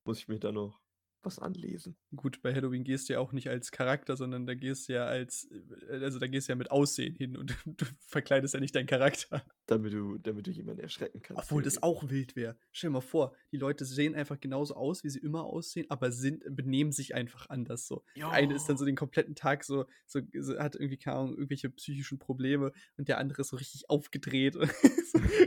[0.05, 0.81] muss ich mir da noch
[1.23, 1.97] was anlesen.
[2.15, 5.05] Gut, bei Halloween gehst du ja auch nicht als Charakter, sondern da gehst du ja
[5.05, 5.49] als
[5.89, 8.87] äh, also da gehst du ja mit Aussehen hin und du verkleidest ja nicht deinen
[8.87, 9.43] Charakter.
[9.65, 12.57] Damit du damit du jemanden erschrecken kannst, Obwohl das auch wild wäre.
[12.71, 16.11] Stell dir mal vor, die Leute sehen einfach genauso aus, wie sie immer aussehen, aber
[16.11, 18.03] sind benehmen sich einfach anders so.
[18.15, 21.31] Der eine ist dann so den kompletten Tag so so so hat irgendwie, keine Ahnung,
[21.35, 24.55] irgendwelche psychischen Probleme und der andere ist so richtig aufgedreht.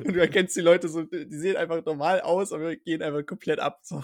[0.04, 3.60] Und du erkennst die Leute so, die sehen einfach normal aus, aber gehen einfach komplett
[3.60, 4.02] ab so.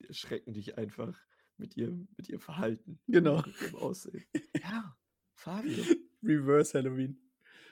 [0.00, 1.18] Die erschrecken dich einfach
[1.56, 3.42] mit ihrem mit ihrem Verhalten, Genau.
[3.44, 4.26] mit ihrem Aussehen.
[4.62, 4.96] Ja,
[5.34, 5.90] Fabio.
[6.22, 7.18] Reverse Halloween.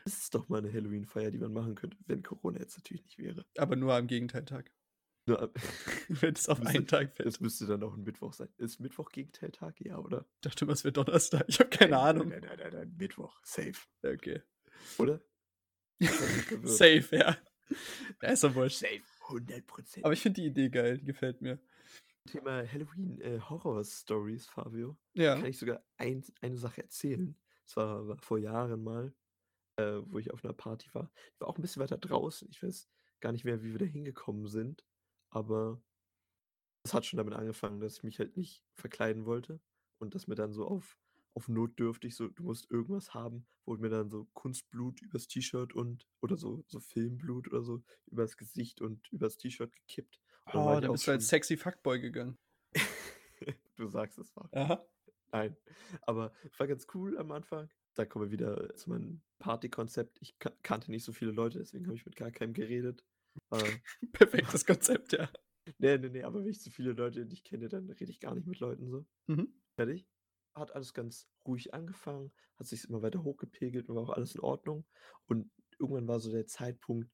[0.07, 3.19] Das ist doch mal 'ne Halloween-Feier, die man machen könnte, wenn Corona jetzt natürlich nicht
[3.19, 3.47] wäre.
[3.57, 4.71] Aber nur am Gegenteiltag.
[5.27, 5.55] Nur ab
[6.09, 7.29] Wenn es auf müsste einen Tag fällt.
[7.29, 8.49] es müsste dann auch 'n Mittwoch sein.
[8.59, 9.81] Ist Mittwoch Gegenteiltag?
[9.81, 10.27] Ja, oder?
[10.37, 11.45] Ich dachte immer, es wäre Donnerstag.
[11.49, 12.29] Ich habe keine Nein, Ahnung.
[12.29, 13.87] nein, nein, nein, nein, Mittwoch, safe.
[14.03, 14.43] Okay.
[14.99, 15.21] Oder?
[16.65, 17.37] Safe, ja.
[18.23, 18.81] Ja, ist doch wurscht.
[18.81, 21.61] Safe, 100% Aber ich finde die Idee geil, die gefällt mir.
[22.27, 23.39] Thema Halloween, äh,
[24.49, 24.97] Fabio.
[25.15, 25.37] Ja.
[25.37, 27.39] Kann ich sogar eins eine Sache erzählen.
[27.67, 29.15] Das war war vor Jahren mal,
[29.77, 31.13] äh, wo ich auf 'ner Party war.
[31.35, 32.49] Ich war auch 'n bisschen weiter draußen.
[32.51, 34.87] Ich weiß gar nicht mehr, wie wir da hingekommen sind,
[35.31, 35.83] aber
[36.85, 39.61] es hat schon damit angefangen, dass ich mich halt nicht verkleiden wollte
[39.99, 40.99] und dass mir dann so auf
[41.37, 46.07] auf notdürftig so: „Du musst irgendwas haben“, wurde mir dann so Kunstblut übers T-Shirt und
[46.23, 50.21] oder so so Filmblut oder so übers Gesicht und übers T-Shirt gekippt.
[50.53, 52.39] Oh, da bist du als sexy Fuckboy gegangen.
[53.77, 54.51] Du sagst es, Fabio.
[54.53, 54.87] Aha.
[55.33, 55.57] Nein,
[56.03, 57.69] aber war ganz cool am Anfang.
[57.95, 60.23] Da kommen wir wieder zu meinem Partykonzept.
[60.23, 63.05] Ich ka kannte nicht so viele Leute, deswegen habe ich mit gar keinem geredet.
[63.51, 63.59] Äh,
[64.13, 65.29] Perfektes Konzept, ja.
[65.79, 68.33] ne, ne, ne, aber wenn ich zu viele Leute nicht kenne, dann rede ich gar
[68.37, 69.05] nicht mit Leuten so.
[69.27, 69.53] Mhm.
[69.75, 70.07] Fertig.
[70.55, 74.41] Hat alles ganz ruhig angefangen, hat sich's immer weiter hochgepegelt und war auch alles in
[74.41, 74.87] Ordnung.
[75.27, 77.11] Und irgendwann war so der Zeitpunkt,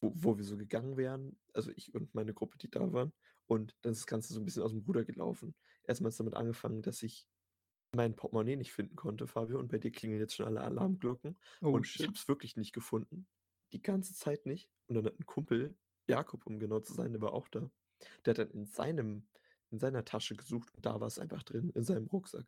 [0.00, 3.12] wo wo wir so gegangen wären, also ich und meine Gruppe, die da waren.
[3.46, 5.54] Und dann ist das Ganze so 'n bisschen aus'm Ruder gelaufen.
[5.84, 7.28] Erst mal hat's damit angefangen, dass ich
[7.94, 11.38] mein Portemonnaie nicht finden konnte, Fabio, und bei dir klingeln jetzt schon alle Alarmglocken.
[11.62, 12.08] Oh, Und ich shit.
[12.08, 13.28] habe es wirklich nicht gefunden.
[13.72, 14.70] Die ganze Zeit nicht.
[14.88, 17.70] Und dann hat 'n Kumpel, Jakob, um genau zu sein, der war auch da.
[18.26, 19.28] Der hat dann in seinem
[19.72, 22.46] in seiner Tasche gesucht und da war's einfach drin, in seinem Rucksack.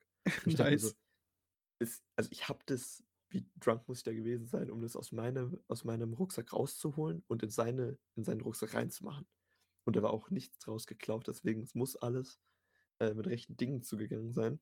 [0.69, 0.95] Mir so, Nice.
[1.81, 5.13] ist also ich habe das wie drunk muss ich da gewesen sein, um das aus
[5.13, 9.27] meinem aus meinem Rucksack rauszuholen und in seine in seinen Rucksack reinzumachen.
[9.87, 12.41] Und da war auch nichts draus geklaut, deswegen es muss alles,
[13.01, 14.61] äh, mit rechten Dingen zugegangen sein.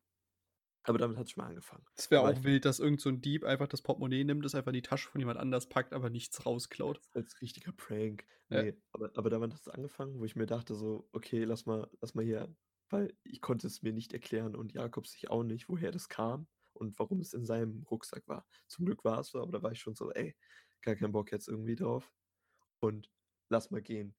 [0.84, 1.86] Aber damit hat's schon mal angefangen.
[1.94, 4.74] Es wäre auch wild, dass irgend so Dieb einfach das Portemonnaie nimmt, es einfach in
[4.76, 7.02] die Tasche von jemand anders packt, aber nichts rausklaut.
[7.14, 8.26] als richtiger Prank.
[8.50, 8.62] Ja.
[8.62, 12.14] Ne, aber aber damit hat's angefangen, wo ich mir dachte so: „Okay, lass mal lass
[12.14, 12.54] mal hier“
[12.88, 16.46] weil ich konnte es mir nicht erklären und Jakob sich auch nicht, woher das kam
[16.76, 18.46] und warum es in seinem Rucksack war.
[18.68, 20.36] Zum Glück war's so, aber da war ich schon so: „Ey,
[20.82, 22.12] gar keinen Bock jetzt irgendwie drauf
[22.80, 23.10] und
[23.50, 24.16] lass mal gehen.“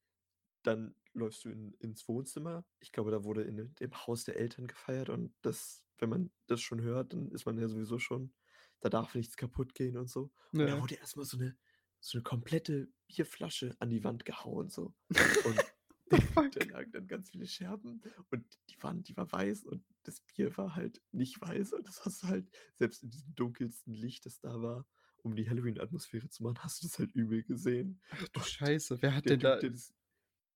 [0.64, 2.66] Dann läufst du in ins Wohnzimmer.
[2.82, 6.62] Ich glaube, da wurde in dem Haus der Eltern gefeiert und das wenn man das
[6.62, 8.34] schon hört, dann ist man ja sowieso schon
[8.82, 10.32] da darf nichts kaputtgehen und so.
[10.62, 10.82] Und da Ja.
[10.82, 11.58] wurde erst mal so 'ne
[12.02, 14.96] so 'ne komplette Bierflasche an die Wand gehauen so.
[15.42, 15.68] Und
[16.12, 16.54] The fuck?
[16.54, 20.56] da lagen dann ganz viele Scherben und die Wand, die war weiß und das Bier
[20.58, 24.40] war halt nicht weiß und das hast du halt selbst in diesem dunkelsten Licht, das
[24.40, 24.86] da war,
[25.24, 28.02] um die Halloween-Atmosphäre zu machen, hast du das halt übel gesehen.
[28.12, 29.94] Ach du Scheiße, wer hat denn da das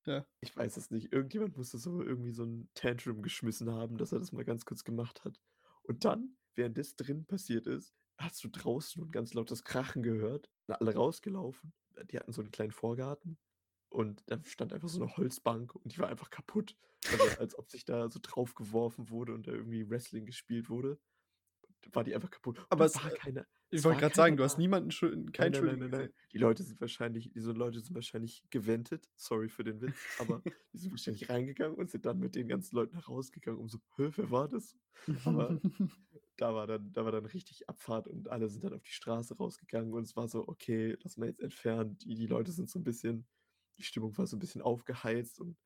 [0.05, 0.25] Ja.
[0.43, 1.13] ich weiß es nicht.
[1.13, 4.83] Irgendjemand musste so irgendwie so 'n Tantrum geschmissen haben, dass er das mal ganz kurz
[4.83, 5.39] gemacht hat.
[5.83, 10.49] Und dann, während das drin passiert ist, hast du draußen 'n ganz lautes Krachen gehört,
[10.67, 11.73] alle rausgelaufen.
[12.11, 13.37] Die hatten so 'n kleinen Vorgarten
[13.91, 16.77] und da stand einfach so eine Holzbank und die war einfach kaputt.
[17.09, 20.99] Also, als ob sich da so drauf geworfen wurde und da irgendwie Wrestling gespielt wurde.
[21.93, 22.59] War die einfach kaputt.
[22.69, 24.91] Aber es war äh, keiner ich wollte gerade sagen, du hast niemanden
[25.39, 26.13] Nein, keinen nein, nein, nein, nein.
[26.33, 29.09] Die Leute sind wahrscheinlich diese Leute sind wahrscheinlich gewendet.
[29.15, 32.75] Sorry für den Witz, aber die sind wahrscheinlich reingegangen und sind dann mit den ganzen
[32.75, 34.77] Leuten rausgegangen, um so: „Hä, wer war das?“
[35.23, 35.59] Aber
[36.37, 39.37] da war dann da war dann richtig Abfahrt und alle sind dann auf die Straße
[39.37, 42.79] rausgegangen und es war so: „Okay, lass mal jetzt entfernen.“ Die die Leute sind so
[42.79, 43.27] 'n bisschen
[43.81, 45.57] die Stimmung war so 'n bisschen aufgeheizt und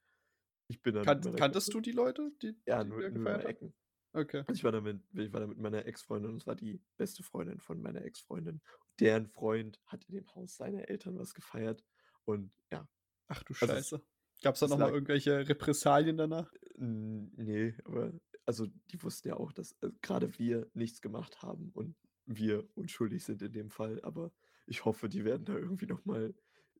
[0.69, 3.43] ich bin dann meiner kanntest du die Leute, die ja, die nur da nur?
[3.43, 3.75] Ecken.
[4.13, 4.45] Okay.
[4.45, 6.81] Also, ich war da mit ich war da mit meiner Ex-Freundin und es war die
[6.97, 8.61] beste Freundin von meiner Ex-Freundin.
[8.99, 11.85] Deren Freund hat in dem Haus seiner Eltern was gefeiert
[12.25, 12.87] und ja.
[13.29, 14.03] Ach du Also, Scheiße.
[14.43, 16.53] Gab's da es noch mal lag irgendwelche Repressalien danach?
[16.77, 18.13] N ne, aber
[18.45, 23.23] also, die wussten ja auch, dass, äh, grade wir nichts gemacht haben und wir unschuldig
[23.23, 24.31] sind in dem Fall, aber
[24.67, 26.35] ich hoffe, die werden da irgendwie noch mal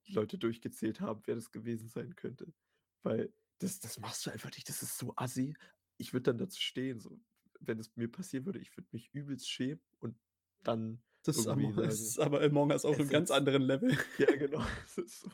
[0.07, 2.53] Leute durchgezählt haben, wer das gewesen sein könnte,
[3.03, 4.69] weil das das machst du einfach nicht.
[4.69, 5.55] Das ist so assi.
[5.97, 7.19] Ich würde dann dazu stehen, so,
[7.59, 10.17] wenn es mir passieren würde, ich würde mich übelst schämen und
[10.63, 13.97] dann Das ist es sagen ist aber Among Us auf es 'nem ganz anderen Level.
[14.19, 14.63] ja, genau.
[14.85, 15.29] Es ist so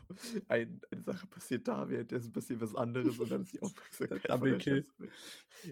[0.47, 4.55] ein eine Sache passiert da, währenddessen passiert was anderes und dann ist die Aufmerksamkeit Double
[4.57, 4.88] Kill.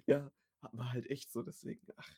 [0.07, 0.31] Ja,
[0.73, 2.09] war halt echt so, deswegen, ach.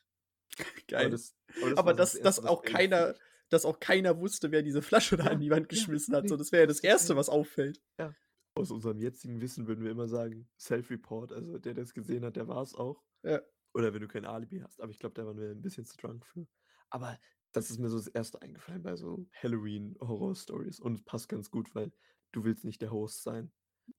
[0.94, 1.10] Aber Geil.
[1.10, 3.16] das aber das Aber das dass dass Erste, was auch keiner.
[3.52, 6.28] Dass auch keiner wusste, wer diese Flasche da Ja, an die Wand ja, geschmissen hat,
[6.28, 7.16] so, das wäre ja das Erste, keiner.
[7.16, 7.82] was auffällt.
[7.98, 8.16] Ja.
[8.56, 12.48] Aus unserem jetzigen Wissen würden wir immer sagen, Self-Report, also der, der's gesehen hat, der
[12.48, 13.02] war's auch.
[13.24, 13.42] Ja.
[13.74, 15.96] Oder wenn du kein Alibi hast, aber ich glaube, da waren wir 'n bisschen zu
[15.96, 16.46] drunk für.
[16.90, 17.18] Aber
[17.52, 21.74] das ist mir so das Erste eingefallen bei so Halloween-Horror-Stories und es passt ganz gut,
[21.74, 21.92] weil
[22.32, 23.52] du willst nicht der Host sein,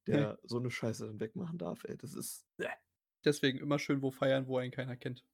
[0.07, 1.97] der so 'ne Scheiße dann wegmachen darf, ey.
[1.97, 2.69] Das ist bäh.
[3.25, 5.25] Deswegen immer schön wo feiern, wo einen keiner kennt.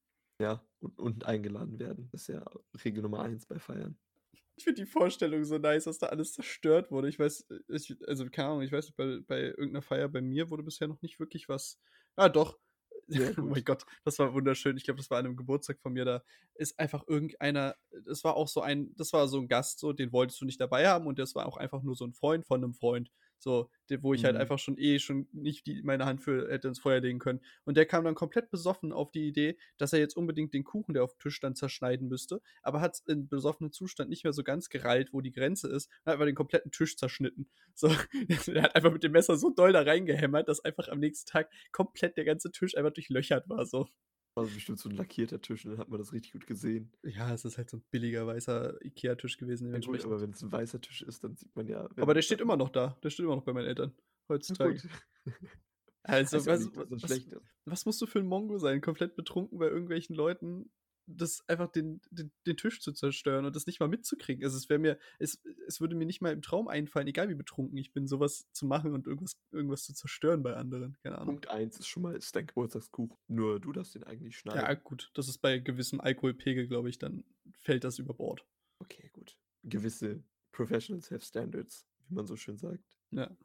[0.41, 2.08] Ja, und und eingeladen werden.
[2.12, 2.45] Das ist ja
[2.86, 3.99] Regel Nummer 1 bei Feiern.
[4.57, 7.07] Ich finde die Vorstellung so nice, dass da alles zerstört wurde.
[7.09, 10.09] Ich weiß, äh, ich also, keine Ahnung, ich weiß nicht, bei bei irgend 'ner Feier
[10.09, 11.79] bei mir wurde bisher noch nicht wirklich was
[12.15, 12.59] ah, doch.
[13.07, 13.65] Sehr Oh mein.
[13.65, 14.77] Gott, das war wunderschön.
[14.77, 16.23] Ich glaube, das war an 'nem Geburtstag von mir, da
[16.55, 20.11] ist einfach irgendeiner das war auch so ein das war so 'n Gast so, den
[20.11, 22.61] wolltest du nicht dabei haben und das war auch einfach nur so 'n Freund von
[22.61, 23.69] 'nem Freund, so,
[24.02, 24.38] wo ich halt Mhm.
[24.38, 27.41] einfach schon eh schon nicht die meine Hand für hätte ins Feuer legen können.
[27.65, 30.93] Und der kam dann komplett besoffen auf die Idee, dass er jetzt unbedingt den Kuchen,
[30.93, 34.69] der aufm Tisch stand, zerschneiden müsste, aber hat's in besoffenem Zustand nicht mehr so ganz
[34.69, 37.49] gerallt, wo die Grenze ist, hat einfach den kompletten Tisch zerschnitten.
[37.75, 37.88] So,
[38.52, 41.49] er hat einfach mit dem Messer so doll da reingehämmert, dass einfach am nächsten Tag
[41.71, 43.88] komplett der ganze Tisch einfach durchlöchert war, so.
[44.39, 46.91] War bestimmt so 'n lackierter Tisch und dann hat man das richtig gut gesehen.
[47.04, 50.52] Ja, es ist halt so 'n billiger weißer IKEA-Tisch gewesen Ja gut, aber wenn's 'n
[50.52, 52.97] weißer Tisch ist, dann sieht man ja, Aber wenn der steht immer noch da.
[53.04, 53.93] Der steht immer noch bei meinen Eltern
[54.30, 54.82] heutzutage.
[56.04, 57.30] Also, auch was nicht, was
[57.65, 60.71] was musst du für 'n Mongo sein, komplett betrunken bei irgendwelchen Leuten,
[61.17, 64.43] das einfach den den den Tisch zu zerstören und das nicht mal mitzukriegen.
[64.43, 67.35] Also, es wäre mir es es würde mir nicht mal im Traum einfallen, egal wie
[67.35, 71.17] betrunken ich bin, so was zu machen und irgendwas irgendwas zu zerstören bei anderen, keine
[71.17, 71.35] Ahnung.
[71.35, 73.17] Punkt 1 ist schon mal ist dein Geburtstagskuchen.
[73.27, 74.83] Nur du darfst den eigentlich Ja, schneiden.
[74.83, 77.23] gut, das ist bei gewissem Alkoholpegel, glaube ich, dann
[77.57, 78.45] fällt das über Bord.
[78.79, 79.37] Okay, gut.
[79.63, 82.83] Gewisse Professionals have standards, wie man so schön sagt.
[83.11, 83.35] Ja.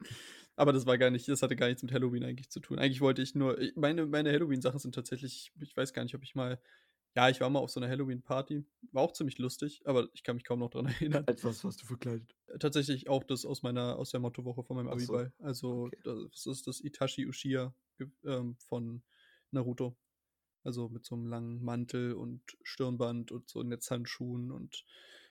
[0.58, 2.78] Aber das war gar nicht das hatte gar nichts mit Halloween eigentlich zu tun.
[2.78, 6.22] Eigentlich wollte ich nur i meine meine Halloween-Sachen sind tatsächlich ich weiß gar nicht, ob
[6.22, 6.60] ich mal
[7.16, 10.36] ja, ich war mal auf so 'ner Halloween-Party, war auch ziemlich lustig, aber ich kann
[10.36, 11.28] mich kaum noch dran erinnern.
[11.28, 12.34] Als was warst du verkleidet?
[12.60, 15.32] Tatsächlich auch das aus meiner aus der Mottowoche von meinem so, Abiball.
[15.38, 15.98] Also, okay.
[16.02, 19.02] das ist das Itachi Uchiha ge ähm, von
[19.50, 19.96] Naruto.
[20.64, 24.84] Also, mit so 'nem langen Mantel und Stirnband und so Netzhandschuhen und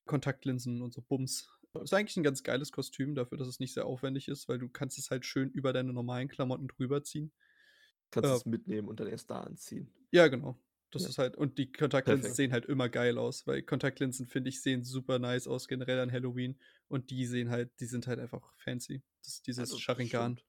[0.06, 1.53] Kontaktlinsen und so Bums.
[1.82, 4.70] Ist eigentlich 'n ganz geiles Kostüm dafür, dass es nicht sehr aufwendig ist, weil du
[4.70, 7.32] kannst es halt schön über deine normalen Klamotten drüber ziehen.
[8.12, 9.94] Kannst Äh es mitnehmen und dann erst da anziehen.
[10.14, 10.56] Ja, genau.
[10.92, 11.10] Das Ja.
[11.10, 14.84] ist halt und die Kontaktlinsen sehen halt immer geil aus, weil Kontaktlinsen, finde ich, sehen
[14.84, 16.60] super nice aus, generell an Halloween.
[16.88, 19.02] Und die sehen halt die sind halt einfach fancy.
[19.26, 20.40] Das dieses Also, Sharingan.
[20.40, 20.44] stimmt.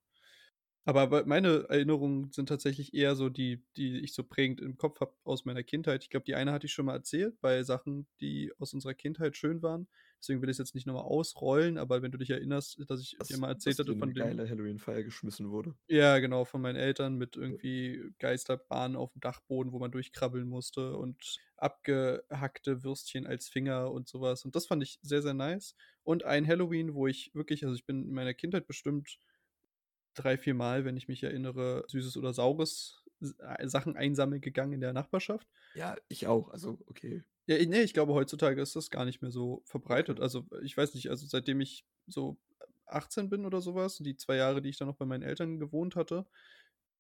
[0.86, 5.14] Aber meine Erinnerungen sind tatsächlich eher so die, die ich so prägend im Kopf habe
[5.24, 6.02] aus meiner Kindheit.
[6.04, 9.36] Ich glaube, die eine hatte ich schon mal erzählt, bei Sachen, die aus unserer Kindheit
[9.36, 9.88] schön waren.
[10.20, 13.18] Deswegen will ich's jetzt nicht noch mal ausrollen, aber wenn du dich erinnerst, dass ich
[13.26, 15.76] dir Dass mal erzählt dir hatte 'ne von dem geile Halloween-Feier geschmissen wurde.
[15.90, 21.36] Ja, genau, von meinen Eltern mit irgendwie Geisterbahnen aufm Dachboden, wo man durchkrabbeln musste und
[21.56, 24.46] abgehackte Würstchen als Finger und so was.
[24.46, 25.76] Und das fand ich sehr, sehr nice.
[26.02, 29.18] Und ein Halloween, wo ich wirklich also, ich bin in meiner Kindheit bestimmt
[30.14, 33.04] 3, 4 Mal, wenn ich mich erinnere, Süßes oder Saures
[33.38, 35.48] äh, Sachen einsammeln gegangen in der Nachbarschaft.
[35.74, 36.50] Ja, ich auch.
[36.50, 37.24] Also, okay.
[37.46, 40.20] Ja, i ne, ich glaube, heutzutage ist das gar nicht mehr so verbreitet.
[40.20, 42.38] Also, ich weiß nicht, also, seitdem ich so
[42.86, 45.58] 18 bin oder so was, die 2 Jahre, die ich dann noch bei meinen Eltern
[45.58, 46.26] gewohnt hatte,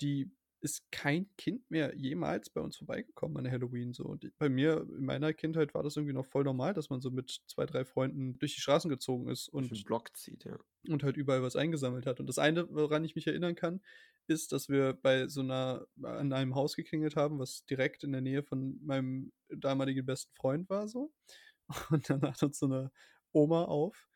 [0.00, 0.32] die
[0.64, 4.04] ist kein Kind mehr jemals bei uns vorbeigekommen an Halloween so.
[4.04, 7.10] Und bei mir in meiner Kindheit war das irgendwie noch voll normal, dass man so
[7.10, 10.58] mit zwei, drei Freunden durch die Straßen gezogen ist Durch den und Block zieht, ja.
[10.88, 12.18] und halt überall was eingesammelt hat.
[12.18, 13.82] Und das eine, woran ich mich erinnern kann,
[14.26, 18.22] ist, dass wir bei so einer an einem Haus geklingelt haben, was direkt in der
[18.22, 21.12] Nähe von meinem damaligen besten Freund war so.
[21.90, 22.90] Und dann macht uns so eine
[23.32, 24.08] Oma auf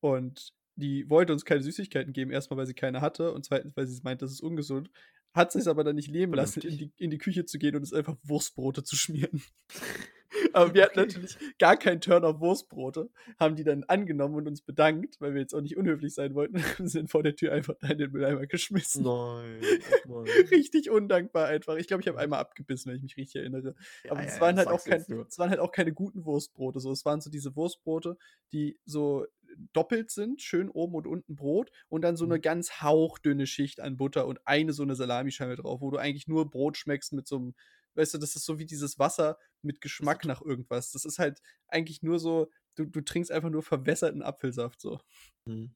[0.00, 2.30] und die wollte uns keine Süßigkeiten geben.
[2.30, 4.90] Erstmal, weil sie keine hatte und zweitens, weil sie meint, das ist ungesund.
[5.32, 7.82] Hat sich aber dann nicht leben lassen, in die, in die Küche zu gehen und
[7.82, 9.42] es einfach Wurstbrote zu schmieren.
[10.52, 11.08] Aber wir hatten Okay.
[11.08, 15.40] natürlich gar keinen Turn auf Wurstbrote, haben die dann angenommen und uns bedankt, weil wir
[15.40, 18.12] jetzt auch nicht unhöflich sein wollten, und sind vor der Tür einfach da in den
[18.12, 19.04] Mülleimer geschmissen.
[19.04, 19.60] Nein.
[20.50, 21.76] Richtig undankbar einfach.
[21.76, 23.74] Ich glaube, ich habe einmal abgebissen, wenn ich mich richtig erinnere.
[24.08, 26.80] Aber ja, es ja, waren halt auch kein, es waren halt auch keine guten Wurstbrote.
[26.80, 28.16] So, es waren so diese Wurstbrote,
[28.52, 29.26] die so
[29.72, 32.40] doppelt sind, schön oben und unten Brot und dann so eine Mhm.
[32.40, 36.50] ganz hauchdünne Schicht an Butter und eine so eine Salamischeibe drauf, wo du eigentlich nur
[36.50, 37.54] Brot schmeckst mit so einem,
[37.94, 40.92] weißt du, das ist so wie dieses Wasser mit Geschmack nach irgendwas.
[40.92, 45.00] Das ist halt eigentlich nur so, du, du trinkst einfach nur verwässerten Apfelsaft so.
[45.46, 45.74] Mhm.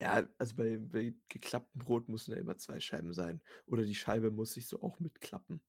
[0.00, 3.42] Ja, also bei, bei geklapptem Brot müssen ja immer zwei Scheiben sein.
[3.66, 5.62] Oder die Scheibe muss sich so auch mitklappen.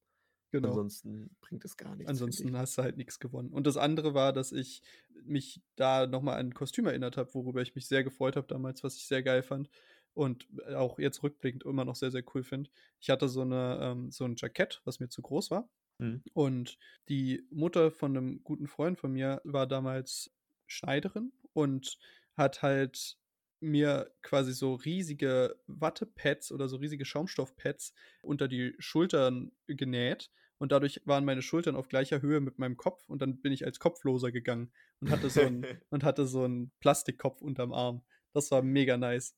[0.51, 0.69] Genau.
[0.69, 2.09] Ansonsten bringt es gar nichts.
[2.09, 3.51] Ansonsten hast du halt nichts gewonnen.
[3.51, 4.83] Und das andere war, dass ich
[5.23, 8.83] mich da nochmal an ein Kostüm erinnert habe, worüber ich mich sehr gefreut habe damals,
[8.83, 9.69] was ich sehr geil fand
[10.13, 12.69] und auch jetzt rückblickend immer noch sehr, sehr cool finde.
[12.99, 15.69] Ich hatte so, eine, ähm, so ein Jackett, was mir zu groß war.
[15.99, 16.21] Mhm.
[16.33, 20.31] Und die Mutter von einem guten Freund von mir war damals
[20.67, 21.97] Schneiderin und
[22.35, 23.17] hat halt
[23.61, 30.31] mir quasi so riesige Wattepads oder so riesige Schaumstoffpads unter die Schultern genäht.
[30.61, 33.09] Und dadurch waren meine Schultern auf gleicher Höhe mit meinem Kopf.
[33.09, 36.71] Und dann bin ich als Kopfloser gegangen und hatte so einen, und hatte so einen
[36.79, 38.03] Plastikkopf unterm Arm.
[38.31, 39.35] Das war mega nice.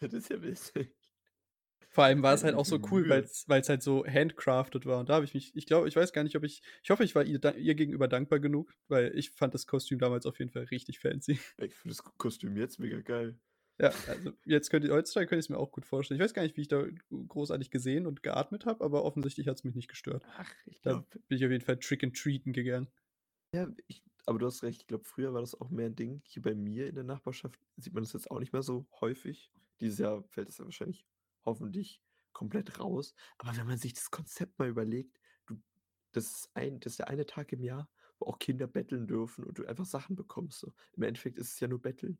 [0.00, 0.94] Das ist ja witzig.
[1.88, 3.24] Vor allem war es halt auch so cool, weil
[3.60, 5.00] es halt so handcrafted war.
[5.00, 7.02] Und da habe ich mich, ich glaube, ich weiß gar nicht, ob ich, ich hoffe,
[7.02, 10.52] ich war ihr, ihr gegenüber dankbar genug, weil ich fand das Kostüm damals auf jeden
[10.52, 11.40] Fall richtig fancy.
[11.58, 13.36] Ich finde das Kostüm jetzt mega geil.
[13.80, 16.20] Ja, also jetzt könnt ihr, heutzutage könnte ich es mir auch gut vorstellen.
[16.20, 16.84] Ich weiß gar nicht, wie ich da
[17.28, 20.26] großartig gesehen und geatmet habe, aber offensichtlich hat es mich nicht gestört.
[20.36, 21.06] Ach, ich Da glaube.
[21.28, 22.88] bin ich auf jeden Fall Trick and Treaten gegangen.
[23.54, 24.82] Ja, ich, aber du hast recht.
[24.82, 26.20] Ich glaube, früher war das auch mehr ein Ding.
[26.24, 29.50] Hier bei mir in der Nachbarschaft sieht man das jetzt auch nicht mehr so häufig.
[29.80, 31.06] Dieses Jahr fällt es ja wahrscheinlich
[31.44, 32.00] hoffentlich
[32.32, 33.14] komplett raus.
[33.38, 35.60] Aber wenn man sich das Konzept mal überlegt, du,
[36.12, 37.88] das, ist ein, das ist der eine Tag im Jahr,
[38.18, 40.60] wo auch Kinder betteln dürfen und du einfach Sachen bekommst.
[40.60, 40.72] So.
[40.92, 42.18] Im Endeffekt ist es ja nur Betteln.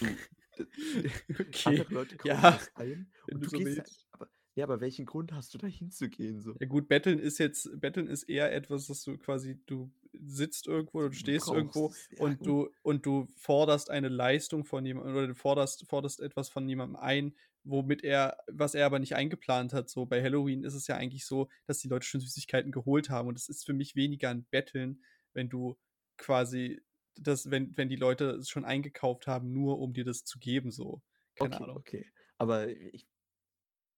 [0.58, 1.84] Du, Okay.
[1.90, 4.06] Leute Ja, ein und du so gehst da, willst.
[4.12, 6.40] aber, ja, aber welchen Grund hast du da hinzugehen?
[6.40, 6.54] So?
[6.60, 10.98] Ja gut, Betteln ist jetzt, Betteln ist eher etwas, dass du quasi, du sitzt irgendwo
[10.98, 11.92] oder du Du stehst irgendwo.
[12.10, 12.46] Ja, und gut.
[12.46, 16.96] du und du forderst eine Leistung von jemandem oder du forderst, forderst etwas von jemandem
[16.96, 19.88] ein, womit er, was er aber nicht eingeplant hat.
[19.88, 23.28] So bei Halloween ist es ja eigentlich so, dass die Leute schon Süßigkeiten geholt haben.
[23.28, 25.02] Und es ist für mich weniger ein Betteln,
[25.32, 25.78] wenn du
[26.18, 26.82] quasi
[27.16, 30.70] das, wenn, wenn die Leute es schon eingekauft haben, nur um dir das zu geben,
[30.70, 31.02] so.
[31.34, 31.84] Keine Okay, Ahnung.
[31.84, 32.12] okay.
[32.38, 33.08] Aber ich,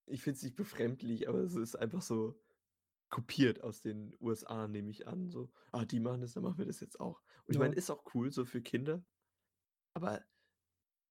[0.07, 2.41] ich finde es nicht befremdlich, aber es ist einfach so
[3.11, 5.31] kopiert aus den USA, nehme ich an.
[5.31, 7.23] So, ah, die machen das, dann machen wir das jetzt auch.
[7.47, 9.05] Und ich meine, ist auch cool, so für Kinder.
[9.95, 10.25] Aber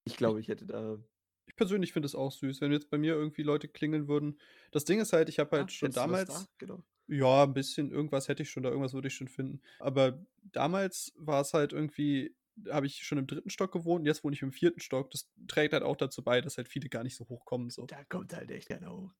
[0.05, 0.99] ich glaube, ich hätte da.
[1.45, 4.39] Ich persönlich finde es auch süß, wenn jetzt bei mir irgendwie Leute klingeln würden.
[4.71, 6.47] Das Ding ist halt, ich habe Ah, halt schon du was damals, da?
[6.57, 6.83] Genau.
[7.13, 9.61] Ja, ein bisschen, irgendwas hätte ich schon da, irgendwas würde ich schon finden.
[9.79, 12.35] Aber damals war es halt irgendwie,
[12.69, 15.11] habe ich schon im dritten Stock gewohnt, jetzt wohne ich im vierten Stock.
[15.11, 17.69] Das trägt halt auch dazu bei, dass halt viele gar nicht so hochkommen.
[17.69, 17.85] So.
[17.85, 19.11] Da kommt halt echt keiner hoch.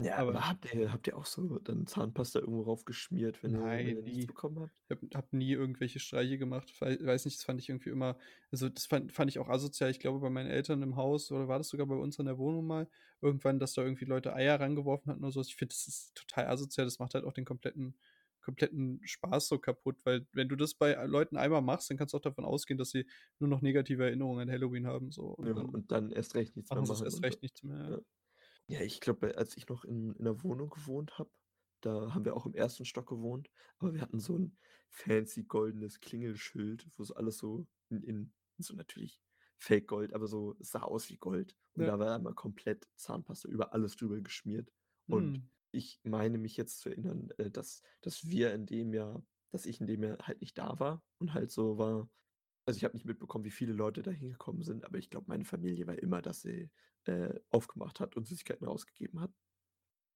[0.00, 3.58] Ja, Aber- aber habt ihr, habt ihr auch so dann Zahnpasta irgendwo raufgeschmiert, wenn ihr,
[3.58, 4.26] wenn Nein, ihr nichts nie.
[4.26, 4.72] bekommen habt?
[4.84, 6.72] Ich habe hab nie irgendwelche Streiche gemacht.
[6.80, 8.16] Wei- Weiß nicht, das fand ich irgendwie immer,
[8.52, 9.90] also das fand, fand ich auch asozial.
[9.90, 12.38] Ich glaube, bei meinen Eltern im Haus oder war das sogar bei uns in der
[12.38, 12.88] Wohnung mal,
[13.20, 15.40] irgendwann, dass da irgendwie Leute Eier rangeworfen hatten oder so.
[15.40, 16.86] Ich finde, das ist total asozial.
[16.86, 17.96] Das macht halt auch den kompletten,
[18.40, 22.18] kompletten Spaß so kaputt, weil wenn du das bei Leuten einmal machst, dann kannst du
[22.18, 23.04] auch davon ausgehen, dass sie
[23.40, 25.10] nur noch negative Erinnerungen an Halloween haben.
[25.10, 25.24] So.
[25.34, 27.90] Und Ja, dann und dann erst recht nichts mehr machen erst recht nichts mehr.
[27.90, 27.98] ja.
[28.68, 31.30] Ja, ich glaube, als ich noch in, in einer Wohnung gewohnt habe,
[31.80, 34.58] da haben wir auch im ersten Stock gewohnt, aber wir hatten so ein
[34.90, 39.20] fancy goldenes Klingelschild, wo so alles so in, in so natürlich
[39.56, 41.56] Fake Gold, aber so es sah aus wie Gold.
[41.74, 41.88] Und Ja.
[41.88, 44.70] da war einmal komplett Zahnpasta über alles drüber geschmiert.
[45.08, 45.48] Und Hm.
[45.72, 49.80] ich meine mich jetzt zu erinnern, äh, dass, dass wir in dem Jahr, dass ich
[49.80, 52.10] in dem Jahr halt nicht da war und halt so war.
[52.68, 55.44] Also ich habe nicht mitbekommen, wie viele Leute da hingekommen sind, aber ich glaube, meine
[55.46, 56.70] Familie war immer, dass sie
[57.04, 59.32] äh, aufgemacht hat und Süßigkeiten rausgegeben hat.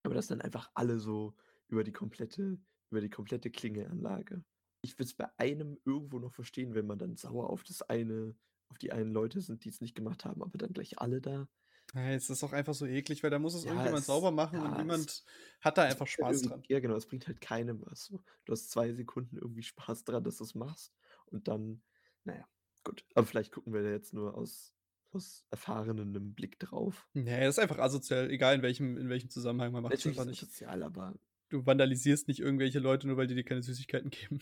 [0.04, 1.36] Aber dass dann einfach alle so
[1.68, 2.58] über die komplette,
[2.90, 4.44] über die komplette Klingeanlage.
[4.82, 8.36] Ich würde es bei einem irgendwo noch verstehen, wenn man dann sauer auf das eine,
[8.68, 11.48] auf die einen Leute sind, die es nicht gemacht haben, aber dann gleich alle da.
[11.94, 14.30] Ja, es ist auch einfach so eklig, weil da muss es Ja, irgendjemand es sauber
[14.30, 15.24] machen ja, und es niemand
[15.60, 16.64] hat da es einfach halt Spaß dran.
[16.68, 18.08] ja genau, es bringt halt keinem was.
[18.44, 20.94] Du hast 2 Sekunden irgendwie Spaß dran, dass du's machst
[21.26, 21.82] und dann
[22.24, 22.48] na ja,
[22.85, 23.04] gut.
[23.14, 24.74] Aber vielleicht gucken wir da jetzt nur aus
[25.14, 27.06] aus erfahrenem Blick drauf.
[27.12, 30.26] Ne, das ist einfach asozial, egal in welchem in welchem Zusammenhang, man macht's Natürlich ist
[30.26, 30.40] nicht.
[30.40, 31.14] sozial, aber
[31.50, 34.40] Du vandalisierst nicht irgendwelche Leute, nur weil die dir keine Süßigkeiten geben.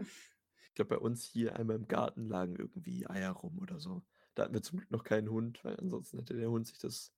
[0.00, 4.02] ich glaube, bei uns hier einmal im Garten lagen irgendwie Eier rum oder so.
[4.34, 7.12] Da hatten wir zum Glück noch keinen Hund, weil ansonsten hätte der Hund sich das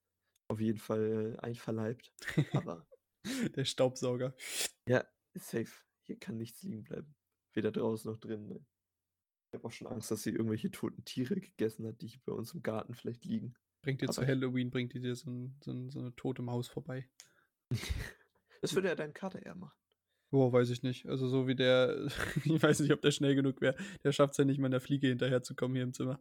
[0.48, 2.12] auf jeden Fall einverleibt.
[2.52, 2.84] Aber
[3.56, 4.34] Der Staubsauger.
[4.88, 5.70] ja, safe.
[6.02, 7.14] Hier kann nichts liegen bleiben.
[7.52, 8.64] Weder draußen noch drin, ne.
[9.54, 12.52] Ich habe auch schon Angst, dass sie irgendwelche toten Tiere gegessen hat, die bei uns
[12.52, 13.54] im Garten vielleicht liegen.
[13.84, 16.68] Bringt dir zu Halloween bringt die dir so 'n so 'n so 'ne tote Maus
[16.68, 17.08] vorbei.
[18.62, 19.78] Das würde ja dein Kater eher machen.
[20.32, 21.06] Boah, weiß ich nicht.
[21.08, 22.06] Also, so wie der
[22.44, 23.76] ich weiß nicht, ob der schnell genug wäre.
[24.04, 26.20] Der schafft's ja nicht mal 'ner Fliege hinterherzukommen hier im Zimmer.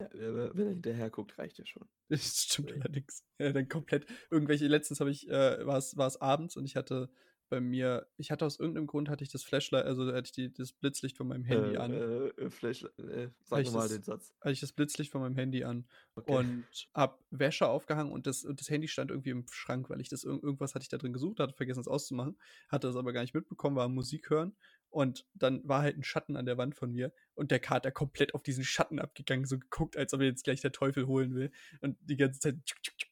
[0.00, 1.88] Ja, wenn er hinterher guckt, reicht ja schon.
[2.10, 3.24] Das stimmt allerdings.
[3.38, 7.10] Ja, dann komplett irgendwelche letztens habe ich äh, war's war's abends und ich hatte
[7.48, 10.32] bei mir ich hatte aus irgend 'nem Grund hatte ich das Flashlight also, hatte ich
[10.32, 12.04] die das Blitzlicht von meinem Handy Äh, an.
[12.28, 14.34] äh, äh, Flashli äh, Hatte sag mal das den Satz.
[14.40, 16.44] hatte ich das Blitzlicht von meinem Handy an Okay.
[16.44, 20.08] und habe Wäsche aufgehangen und das und das Handy stand irgendwie im Schrank, weil ich
[20.08, 23.12] das irgend irgendwas hatte ich da drin gesucht, hatte vergessen, es auszumachen, hatte das aber
[23.12, 24.56] gar nicht mitbekommen, war Musik hören
[24.90, 28.34] und dann war halt 'n Schatten an der Wand von mir und der Kater komplett
[28.34, 31.50] auf diesen Schatten abgegangen, so geguckt, als ob er jetzt gleich der Teufel holen will
[31.80, 32.56] und die ganze Zeit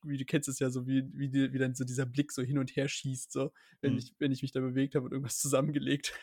[0.05, 2.43] wie du kennst es ja so, wie wie die wie dann so dieser Blick so
[2.43, 3.99] hin und her schießt so, wenn Mhm.
[3.99, 6.15] ich wenn ich mich da bewegt habe und irgendwas zusammengelegt.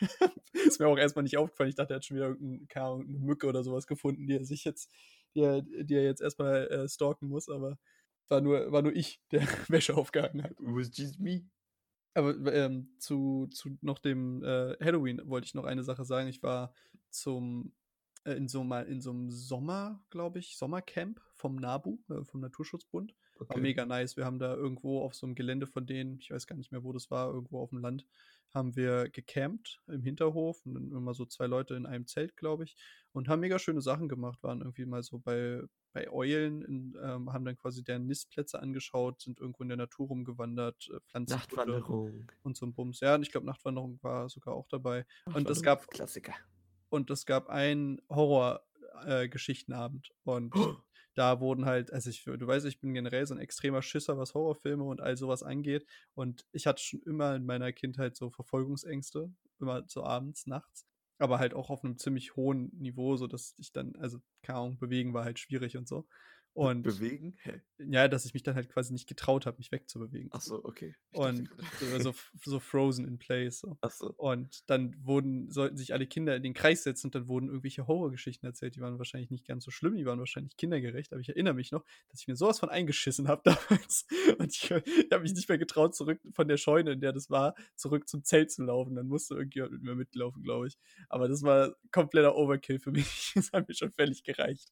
[0.52, 1.68] Ist mir auch erst mal nicht aufgefallen.
[1.70, 3.86] Ich dachte, er hat schon wieder irgend 'n keine Ahnung, 'ne Mücke oder so was
[3.86, 4.90] gefunden, die er sich jetzt
[5.34, 7.78] die er die er jetzt erst mal, äh, stalken muss, aber
[8.28, 10.56] war nur war nur ich, der Wäsche aufgehangen hat.
[10.60, 11.50] It was just me.
[12.14, 16.28] Aber, ähm, zu zu noch dem, äh, Halloween wollte ich noch eine Sache sagen.
[16.28, 16.74] Ich war
[17.10, 17.74] zum
[18.24, 22.40] äh, in so mal in so 'nem Sommer, glaube ich Sommercamp vom NABU, äh, vom
[22.40, 23.14] Naturschutzbund.
[23.48, 23.60] War Okay.
[23.60, 24.16] mega nice.
[24.16, 26.84] Wir haben da irgendwo auf so 'nem Gelände von denen, ich weiß gar nicht mehr,
[26.84, 28.06] wo das war, irgendwo aufm Land,
[28.54, 32.64] haben wir gecampt im Hinterhof und dann immer so 2 Leute in einem Zelt, glaube
[32.64, 32.76] ich,
[33.12, 34.42] und haben mega schöne Sachen gemacht.
[34.42, 39.20] Waren irgendwie mal so bei bei Eulen in ähm, haben dann quasi deren Nistplätze angeschaut,
[39.20, 42.30] sind irgendwo in der Natur rumgewandert, äh, Pflanzenkunde Nachtwanderung.
[42.42, 43.00] und so 'n Bums.
[43.00, 45.06] Ja, und ich glaube, Nachtwanderung war sogar auch dabei.
[45.32, 46.34] Und es Nachtwanderung gab Klassiker.
[46.90, 48.64] und es gab einen Horror
[49.04, 50.70] äh, Geschichtenabend und
[51.14, 54.34] da wurden halt also, ich du weißt, ich bin generell so 'n extremer Schisser, was
[54.34, 58.30] Horrorfilme und all so was angeht und ich hatte schon immer in meiner Kindheit so
[58.30, 60.86] Verfolgungsängste, immer so abends, nachts,
[61.18, 65.14] aber halt auch auf 'nem ziemlich hohen Niveau, sodass ich dann also, keine Ahnung, bewegen
[65.14, 66.06] war halt schwierig und so.
[66.52, 67.36] Und bewegen?
[67.42, 67.60] Hä?
[67.78, 70.30] ja, dass ich mich dann halt quasi nicht getraut habe, mich wegzubewegen.
[70.32, 70.94] Ach so, okay.
[71.12, 73.78] Ich dachte Und grade so so frozen in place so.
[73.80, 74.12] Ach so.
[74.16, 77.86] Und dann wurden sollten sich alle Kinder in den Kreis setzen und dann wurden irgendwelche
[77.86, 78.74] Horrorgeschichten erzählt.
[78.76, 81.72] Die waren wahrscheinlich nicht ganz so schlimm, die waren wahrscheinlich kindergerecht, aber ich erinnere mich
[81.72, 84.06] noch, dass ich mir so was von eingeschissen habe damals
[84.38, 87.30] und ich ich habe mich nicht mehr getraut, zurück von der Scheune, in der das
[87.30, 88.94] war, zurück zum Zelt zu laufen.
[88.94, 90.78] Dann musste irgendjemand mit mir mitlaufen, glaube ich.
[91.08, 93.32] Aber das war kompletter Overkill für mich.
[93.40, 94.70] Das hat mir schon völlig gereicht.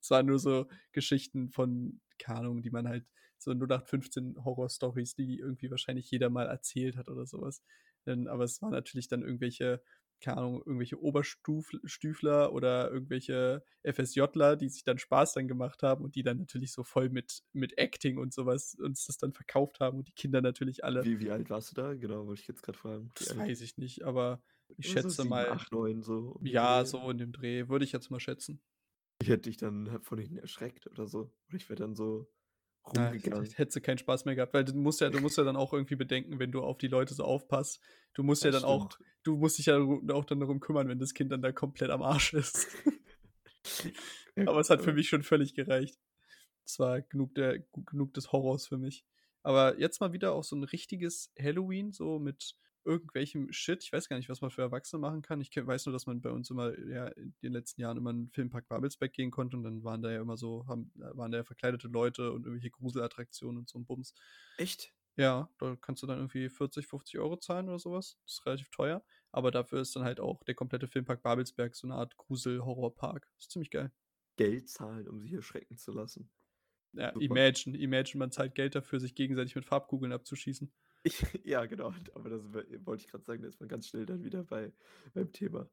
[0.00, 3.06] Es waren nur so Geschichten von, keine Ahnung, die man halt
[3.38, 7.62] so 0815 Horrorstories, die irgendwie wahrscheinlich jeder mal erzählt hat oder so was.
[8.06, 9.82] Ähm, aber es waren natürlich dann irgendwelche,
[10.20, 16.04] keine Ahnung, irgendwelche Oberstufl Stüfler oder irgendwelche FSJler, die sich dann Spaß dran gemacht haben
[16.04, 19.32] und die dann natürlich so voll mit mit Acting und so was uns das dann
[19.32, 21.08] verkauft haben und die Kinder natürlich alle.
[21.08, 21.94] Wie wie alt warst du da?
[21.94, 23.10] Genau, wollte ich jetzt grad fragen.
[23.14, 24.42] Das weiß ich nicht, aber
[24.76, 27.84] ich Ja, so schätze 7, mal 8, 9 so ja, so in dem Dreh, würde
[27.84, 28.62] ich jetzt mal schätzen.
[29.20, 31.32] Ich hätte dich dann von hinten erschreckt oder so.
[31.48, 32.28] Oder ich wäre dann so
[32.86, 33.44] rumgegangen.
[33.54, 35.72] hättest du keinen Spaß mehr gehabt, weil du musst ja du musst ja dann auch
[35.72, 37.80] irgendwie bedenken, wenn du auf die Leute so aufpasst.
[38.14, 39.08] Du musst ja Das dann auch stimmt.
[39.22, 42.02] du musst dich ja auch dann darum kümmern, wenn das Kind dann da komplett am
[42.02, 42.66] Arsch ist.
[44.36, 45.98] Ja Aber es hat für mich schon völlig gereicht.
[46.64, 49.04] Es war genug der genug des Horrors für mich.
[49.42, 53.82] Aber jetzt mal wieder auch so 'n richtiges Halloween, so mit irgendwelchem Shit.
[53.84, 55.40] Ich weiß gar nicht, was man für Erwachsene machen kann.
[55.40, 58.24] Ich weiß nur, dass man bei uns immer ja, in den letzten Jahren immer in
[58.26, 61.38] 'n Filmpark Babelsberg gehen konnte und dann waren da ja immer so haben waren da
[61.38, 64.12] ja verkleidete Leute und irgendwelche Gruselattraktionen und so 'n Bums.
[64.58, 64.92] Echt?
[65.18, 68.18] Ja, da kannst du dann irgendwie 40, 50 € zahlen oder so was.
[68.24, 71.86] Das ist relativ teuer, aber dafür ist dann halt auch der komplette Filmpark Babelsberg so
[71.88, 73.28] 'ne Art Grusel-Horrorpark.
[73.38, 73.92] Ist ziemlich geil.
[74.38, 76.30] Geld zahlen, um sich erschrecken zu lassen.
[76.92, 77.24] Ja, Super.
[77.24, 80.72] imagine imagine, man zahlt Geld dafür, sich gegenseitig mit Farbkugeln abzuschießen.
[81.02, 82.42] Ich ja, genau, aber das
[82.84, 84.72] wollte ich grad sagen, da ist man ganz schnell dann wieder bei
[85.14, 85.70] beim Thema.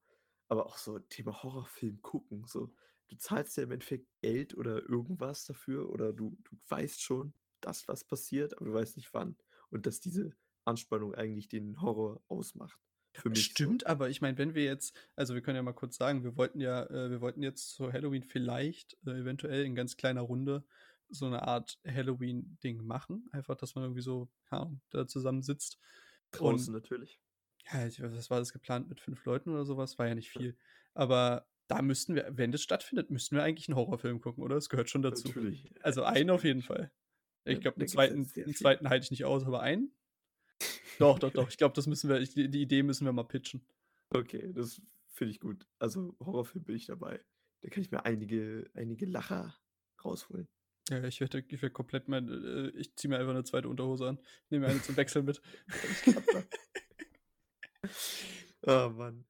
[0.47, 2.73] Aber auch so Thema Horrorfilm gucken, so.
[3.09, 7.87] Du zahlst ja im Endeffekt Geld oder irgendwas dafür oder du du weißt schon, dass
[7.87, 9.37] was passiert, aber du weißt nicht wann.
[9.69, 10.31] Und dass diese
[10.65, 12.79] Anspannung eigentlich den Horror ausmacht.
[13.13, 13.73] Für mich so.
[13.73, 16.35] Stimmt, aber ich meine, wenn wir jetzt also, wir können ja mal kurz sagen, wir
[16.37, 20.65] wollten ja äh, wir wollten jetzt zu Halloween vielleicht, äh, eventuell in ganz kleiner Runde
[21.09, 23.27] so eine Art Halloween-Ding machen.
[23.31, 25.79] Einfach, dass man irgendwie so, ja, da zusammen sitzt.
[26.31, 27.19] Draußen natürlich.
[27.71, 29.97] Ja, ich, was war das geplant mit fünf Leuten oder sowas?
[29.97, 30.57] War ja nicht viel.
[30.93, 34.55] Aber da müssten wir, wenn das stattfindet, müssten wir eigentlich einen Horrorfilm gucken, oder?
[34.55, 35.27] Das gehört schon dazu.
[35.27, 35.73] Natürlich.
[35.81, 36.91] Also einen auf jeden Fall.
[37.43, 39.93] Ich Ja, glaube, den gibt's zweiten, den zweiten halte ich nicht aus, aber einen?
[40.99, 41.49] Doch, doch, doch.
[41.49, 43.65] Ich glaube, das müssen wir, ich, die die Idee müssen wir mal pitchen.
[44.09, 44.81] Okay, das
[45.11, 45.67] finde ich gut.
[45.79, 47.23] Also Horrorfilm bin ich dabei.
[47.61, 49.57] Da kann ich mir einige, einige Lacher
[50.03, 50.47] rausholen.
[50.89, 54.07] Ja, ich werde ich werd komplett mein, äh, ich ziehe mir einfach eine zweite Unterhose
[54.07, 54.19] an.
[54.49, 55.41] Nehme mir eine zum Wechseln mit.
[58.63, 59.25] Oh Mann.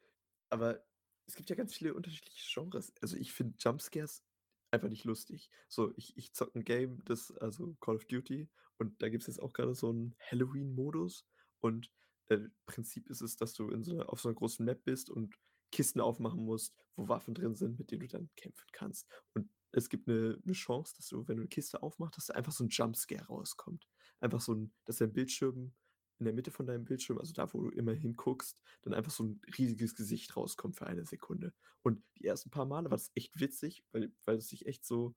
[0.49, 0.83] Aber
[1.27, 2.91] es gibt ja ganz viele unterschiedliche Genres.
[3.01, 4.23] Also ich finde Jumpscares
[4.71, 5.51] einfach nicht lustig.
[5.67, 9.27] So, ich, ich zock ein Game, das, also Call of Duty, und da gibt es
[9.27, 11.25] jetzt auch gerade so einen Halloween-Modus.
[11.59, 11.91] Und
[12.27, 15.35] äh, Prinzip ist es, dass du in so auf so einer großen Map bist und
[15.71, 19.07] Kisten aufmachen musst, wo Waffen drin sind, mit denen du dann kämpfen kannst.
[19.33, 22.34] Und es gibt eine, eine Chance, dass du, wenn du eine Kiste aufmachst, dass da
[22.34, 23.88] einfach so ein Jumpscare rauskommt.
[24.19, 25.73] Einfach so ein, dass dein Bildschirm
[26.19, 29.23] in der Mitte von deinem Bildschirm, also da, wo du immer hinguckst, dann einfach so
[29.23, 31.53] ein riesiges Gesicht rauskommt für eine Sekunde.
[31.84, 35.15] Und die ersten paar Male war das echt witzig, weil, weil es sich echt so,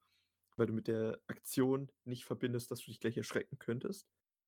[0.57, 4.07] weil du mit der Aktion nicht verbindest, dass du dich gleich erschrecken könntest.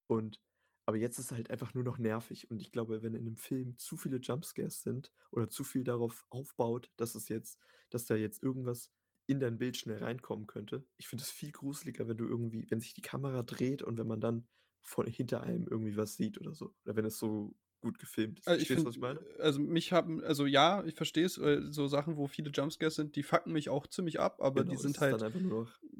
[0.09, 0.39] Und
[0.85, 2.51] aber jetzt ist es halt einfach nur noch nervig.
[2.51, 6.27] Und ich glaube, wenn in einem Film zu viele Jumpscares sind oder zu viel darauf
[6.29, 7.59] aufbaut, dass es jetzt,
[7.89, 8.91] dass da jetzt irgendwas
[9.27, 10.85] in dein Bild schnell reinkommen könnte.
[10.99, 14.07] Ich finde es viel gruseliger, wenn du irgendwie, wenn sich die Kamera dreht und wenn
[14.07, 14.47] man dann
[14.81, 16.75] von hinter einem irgendwie was sieht oder so.
[16.85, 18.49] Oder wenn es so gut gefilmt ist.
[18.49, 19.21] Also ich Verstehst du, was ich meine?
[19.39, 23.17] also mich haben, also ja, ich verstehe es, äh, so Sachen, wo viele Jumpscares sind,
[23.17, 25.23] die fucken mich auch ziemlich ab, aber Genau, die sind halt,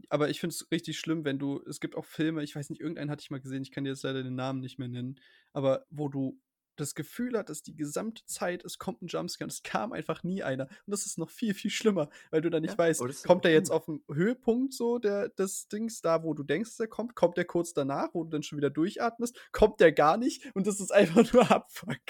[0.09, 2.81] aber ich finde es richtig schlimm, wenn du, es gibt auch Filme, ich weiß nicht,
[2.81, 5.19] irgendeinen hatte ich mal gesehen, ich kann dir jetzt leider den Namen nicht mehr nennen,
[5.53, 6.41] aber wo du
[6.77, 10.43] das Gefühl hattest, die gesamte Zeit, es kommt ein Jumpscare und es kam einfach nie
[10.43, 10.65] einer.
[10.65, 13.49] Und das ist noch viel, viel schlimmer, weil du dann nicht Ja, weißt, kommt auch
[13.49, 16.89] er jetzt auf dem Höhepunkt so der, des Dings, da wo du denkst, dass er
[16.89, 20.55] kommt, kommt er kurz danach, wo du dann schon wieder durchatmest, kommt der gar nicht
[20.55, 22.01] und das ist einfach nur Abfuck.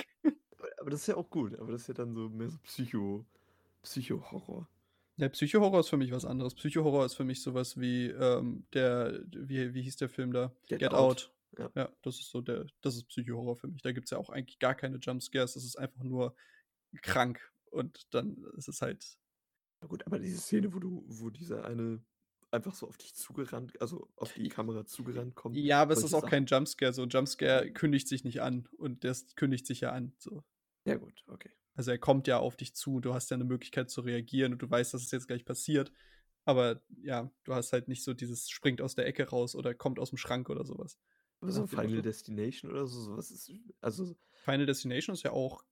[0.81, 1.59] Aber, das ist ja auch gut.
[1.59, 3.25] Aber das ist ja dann so mehr so Psycho,
[3.83, 4.69] Psycho-Horror.
[5.17, 6.55] Ja, Psychohorror ist für mich was anderes.
[6.55, 10.53] Psychohorror ist für mich sowas wie ähm, der, wie, wie hieß der Film da?
[10.69, 11.33] Get Out.
[11.59, 11.71] Ja.
[11.75, 13.83] Ja, das ist so der, das ist Psychohorror für mich.
[13.83, 16.35] Da gibt es ja auch eigentlich gar keine Jumpscares, das ist einfach nur
[17.03, 17.53] krank.
[17.71, 19.19] Und dann ist es halt.
[19.81, 22.05] Na gut, aber diese Szene, wo du, wo dieser eine
[22.53, 25.57] einfach so auf dich zugerannt, also auf die Kamera zugerannt kommt.
[25.57, 26.93] Ja, aber es ist auch kein Jumpscare.
[26.93, 28.69] So ein Jumpscare kündigt sich nicht an.
[28.77, 30.13] Und das kündigt sich ja an.
[30.19, 30.45] So.
[30.85, 31.51] Ja, gut, okay.
[31.75, 34.61] Also er kommt ja auf dich zu, du hast ja eine Möglichkeit zu reagieren und
[34.61, 35.91] du weißt, dass es jetzt gleich passiert.
[36.45, 39.99] Aber ja, du hast halt nicht so dieses springt aus der Ecke raus oder kommt
[39.99, 40.99] aus dem Schrank oder sowas.
[41.43, 42.03] Aber so Final Motto.
[42.03, 43.51] Destination oder so, sowas ist.
[43.81, 45.65] Also, Final Destination ist ja auch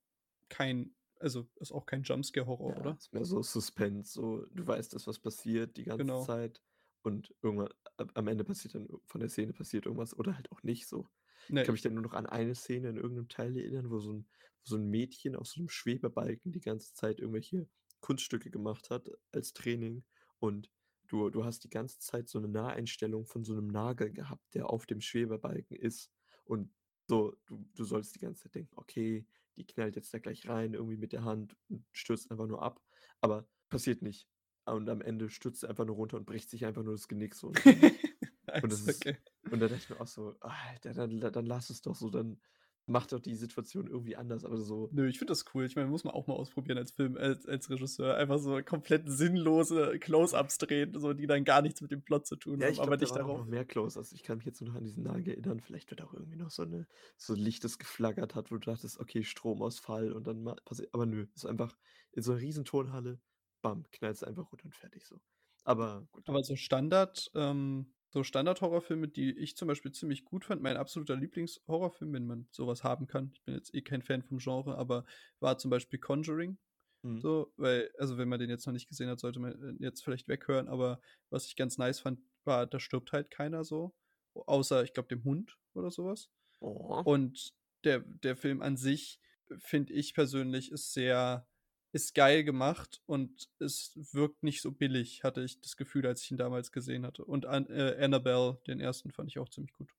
[0.49, 2.97] kein, also ist auch kein Jumpscare-Horror, ja, oder?
[2.99, 6.25] ist mehr so Suspense, so du weißt, dass was passiert die ganze Genau.
[6.25, 6.62] Zeit.
[7.03, 10.62] Und irgendwann, ab- am Ende passiert dann von der Szene passiert irgendwas oder halt auch
[10.62, 11.09] nicht so.
[11.49, 13.99] Ne, Ich kann mich dann nur noch an eine Szene in irgendeinem Teil erinnern, wo
[14.01, 14.29] so ein,
[14.64, 17.68] wo so ein Mädchen auf so einem Schwebebalken die ganze Zeit irgendwelche
[18.01, 20.05] Kunststücke gemacht hat als Training.
[20.39, 20.71] Und
[21.11, 24.70] du, du hast die ganze Zeit so eine Naheinstellung von so einem Nagel gehabt, der
[24.70, 26.11] auf dem Schwebebalken ist.
[26.44, 26.72] Und
[27.08, 30.74] so, du, du sollst die ganze Zeit denken, okay, die knallt jetzt da gleich rein,
[30.74, 32.80] irgendwie mit der Hand und stürzt einfach nur ab.
[33.20, 34.28] Aber passiert nicht.
[34.64, 37.34] Und am Ende stürzt sie einfach nur runter und bricht sich einfach nur das Genick
[37.34, 37.48] so.
[37.48, 37.64] Und,
[38.62, 39.18] und das ist- okay.
[39.50, 42.40] und da dachte ich mir auch so, Alter, dann, dann lass es doch so, dann
[42.87, 45.64] macht doch die Situation irgendwie anders, aber so, Nö, ich finde das cool.
[45.64, 48.16] Ich meine, muss man auch mal ausprobieren als Film, als, als Regisseur.
[48.16, 52.37] Einfach so komplett sinnlose Close-Ups drehen, so, die dann gar nichts mit dem Plot zu
[52.37, 53.39] tun ja, haben, ich aber glaube, da nicht auch darauf.
[53.41, 53.99] noch mehr Close.
[53.99, 55.61] Also ich kann mich jetzt nur noch an diesen Nagel erinnern.
[55.61, 58.99] Vielleicht wird auch irgendwie noch so eine so Licht, das geflackert hat, wo du dachtest,
[58.99, 60.93] okay, Stromausfall und dann passiert.
[60.93, 61.76] Aber nö, ist einfach
[62.12, 63.20] in so einer riesen Tonhalle,
[63.62, 65.20] bam, knallst einfach runter und fertig so.
[65.64, 66.28] Aber gut.
[66.28, 71.16] Aber so Standard, ähm, so Standard-Horrorfilme, die ich zum Beispiel ziemlich gut fand, mein absoluter
[71.16, 73.30] Lieblings-Horrorfilm, wenn man sowas haben kann.
[73.34, 75.04] Ich bin jetzt eh kein Fan vom Genre, aber
[75.40, 76.58] war zum Beispiel Conjuring.
[77.04, 80.02] hm, So, weil, also wenn man den jetzt noch nicht gesehen hat, sollte man jetzt
[80.04, 81.00] vielleicht weghören, aber
[81.30, 83.94] was ich ganz nice fand, war, da stirbt halt keiner so.
[84.34, 86.30] Außer, ich glaube, dem Hund oder sowas.
[86.62, 87.54] Oh, Und
[87.84, 89.20] der, der Film an sich,
[89.58, 91.48] finde ich persönlich, ist sehr,
[91.93, 96.30] ist geil gemacht und es wirkt nicht so billig, hatte ich das Gefühl, als ich
[96.30, 97.24] ihn damals gesehen hatte.
[97.24, 99.91] Und an, äh, Annabelle, den ersten, fand ich auch ziemlich gut.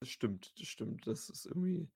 [0.00, 1.06] das stimmt, das stimmt.
[1.06, 1.88] Das ist irgendwie.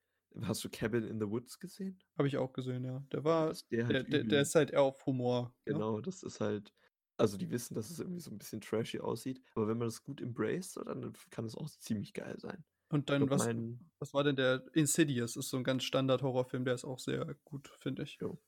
[0.43, 2.01] Hast du Cabin in the Woods gesehen?
[2.17, 3.05] Habe ich auch gesehen, ja.
[3.13, 5.55] Der war, ist der halt der, der ist halt eher auf Humor.
[5.67, 5.75] Ne?
[5.75, 6.73] Genau, das ist halt.
[7.19, 10.03] Also die wissen, dass es irgendwie so ein bisschen trashy aussieht, aber wenn man das
[10.03, 12.65] gut embraced, dann kann es auch ziemlich geil sein.
[12.89, 15.37] Und dann, glaub, was, mein, was war denn der Insidious?
[15.37, 18.19] Ist so ein ganz Standard-Horrorfilm, der ist auch sehr gut, finde ich.
[18.21, 18.39] Jo.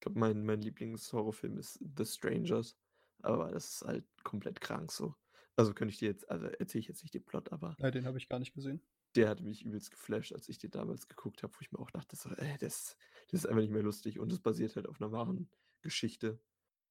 [0.00, 2.76] Ich glaub, mein, mein Lieblingshorrorfilm ist The Strangers,
[3.22, 5.14] aber das ist halt komplett krank so.
[5.56, 8.06] Also, könnte ich dir jetzt also, erzähle ich jetzt nicht den Plot, aber Ja, den
[8.06, 8.86] habe ich gar nicht gesehen.
[9.16, 11.90] der hat mich übelst geflasht, als ich den damals geguckt habe, wo ich mir auch
[11.90, 12.96] dachte so: „Ey, das
[13.30, 15.50] das ist einfach nicht mehr lustig“ und das basiert halt auf 'ner wahren
[15.82, 16.40] Geschichte.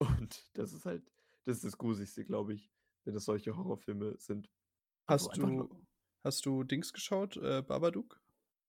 [0.00, 1.12] Und das ist halt
[1.44, 2.70] das ist das Gruseligste, glaube ich,
[3.04, 4.50] wenn das solche Horrorfilme sind.
[5.10, 5.84] Also, Hast nur du
[6.24, 8.22] hast du Dings geschaut, äh, Babadook?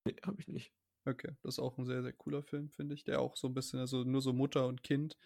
[0.06, 0.74] Ne, habe ich nicht.
[1.08, 3.54] Okay, das ist auch 'n sehr, sehr cooler Film, finde ich, der auch so 'n
[3.56, 5.18] bisschen also, nur so Mutter und Kind,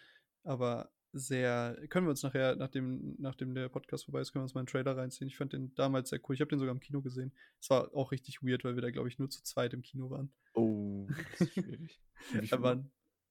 [0.42, 4.54] aber sehr können wir uns nachher, nachdem nachdem der Podcast vorbei ist können wir uns
[4.54, 5.28] mal 'n Trailer reinziehen.
[5.28, 6.34] Ich fand den damals sehr cool.
[6.34, 7.32] Ich habe den sogar im Kino gesehen.
[7.60, 10.08] Es war auch richtig weird, weil wir da, glaube ich, nur zu zweit im Kino
[10.10, 10.32] waren.
[10.54, 12.00] Oh, das ist schwierig.
[12.52, 12.80] Uhr?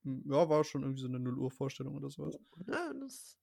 [0.04, 2.40] hm, ja, war schon irgendwie so 'ne Null-Uhr-Vorstellung oder so was.
[2.58, 3.38] Oh, ja, das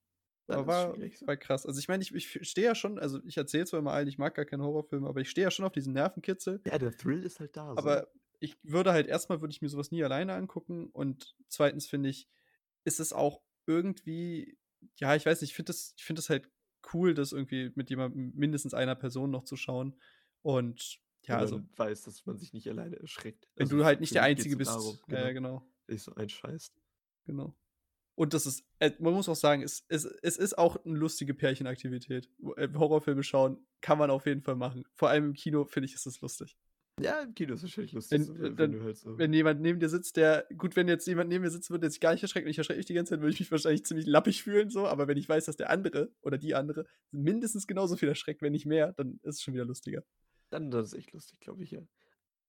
[0.46, 1.26] dann Aber war so.
[1.26, 1.66] war krass.
[1.66, 4.18] Also, ich meine, ich ich stehe ja schon also, ich erzähle zwar immer allen, ich
[4.18, 6.62] mag gar keine Horrorfilme, aber ich stehe ja schon auf diesen Nervenkitzel.
[6.66, 8.02] Ja, der Thrill ist halt da so.
[8.42, 11.86] Ich würde halt erst mal würde ich mir so was nie alleine angucken und 2.
[11.86, 12.28] finde ich,
[12.84, 14.58] ist es auch irgendwie
[14.98, 16.50] ja, ich weiß nicht, ich finde das ich finde das halt
[16.92, 20.00] cool, das irgendwie mit jemandem mindestens einer Person noch zu schauen
[20.42, 23.48] und ja, also weiß, dass man sich nicht alleine erschreckt.
[23.56, 24.66] wenn Also, du halt nicht der Einzige bist.
[24.66, 25.62] darum, Ja, ja, genau, genau.
[25.88, 26.74] nicht so einscheißt.
[27.26, 27.54] Genau.
[28.16, 31.34] Und das ist äh, man muss auch sagen, es es es ist auch 'ne lustige
[31.34, 32.30] Pärchenaktivität.
[32.56, 34.84] Äh, Horrorfilme schauen kann man auf jeden Fall machen.
[34.94, 36.56] Vor allem im Kino, finde ich, ist das lustig.
[37.00, 39.32] Ja, im Kino ist wahrscheinlich lustig, Wenn so, äh, wenn dann du halt so wenn
[39.32, 42.00] jemand neben dir sitzt, der gut, wenn jetzt jemand neben mir sitzen würde, der sich
[42.00, 44.06] gar nicht erschreckt und ich erschrecke mich die ganze Zeit, würde ich mich wahrscheinlich ziemlich
[44.06, 47.96] lappig fühlen so, aber wenn ich weiß, dass der andere oder die andere mindestens genauso
[47.96, 50.02] viel erschreckt, wenn nicht mehr, dann ist es schon wieder lustiger.
[50.50, 51.82] Dann das ist echt lustig, glaube ich, ja.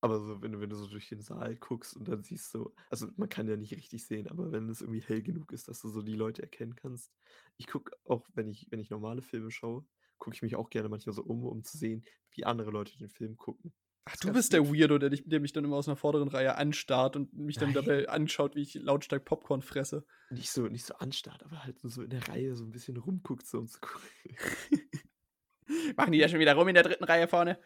[0.01, 2.73] Aber so, wenn du wenn du so durch den Saal guckst und dann siehst so
[2.89, 5.81] also, man kann ja nicht richtig sehen, aber wenn es irgendwie hell genug ist, dass
[5.81, 7.11] du so die Leute erkennen kannst.
[7.57, 9.85] Ich gucke auch, wenn ich wenn ich normale Filme schaue,
[10.17, 13.09] gucke ich mich auch gerne manchmal so um, um zu sehen, wie andere Leute den
[13.09, 13.73] Film gucken.
[14.07, 14.65] Ach, du bist der.
[14.67, 17.71] Weirdo, der dich der mich dann immer aus 'ner vorderen Reihe anstarrt und mich dann
[17.73, 18.09] dabei Nein.
[18.09, 20.05] anschaut, wie ich lautstark Popcorn fresse.
[20.31, 23.45] Nicht so nicht so anstarrt, aber halt so in der Reihe so 'n bisschen rumguckt,
[23.45, 24.07] so um zu gucken.
[25.97, 27.05] Machen die da schon wieder rum in der 3.
[27.05, 27.59] Reihe vorne?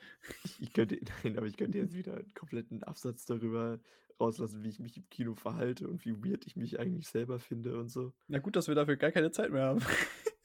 [0.59, 3.79] Ich könnte nein, aber ich könnte jetzt wieder 'n kompletten Absatz darüber
[4.19, 7.77] rauslassen, wie ich mich im Kino verhalte und wie weird ich mich eigentlich selber finde
[7.79, 8.13] und so.
[8.29, 9.79] Na gut, dass wir dafür gar keine Zeit mehr haben.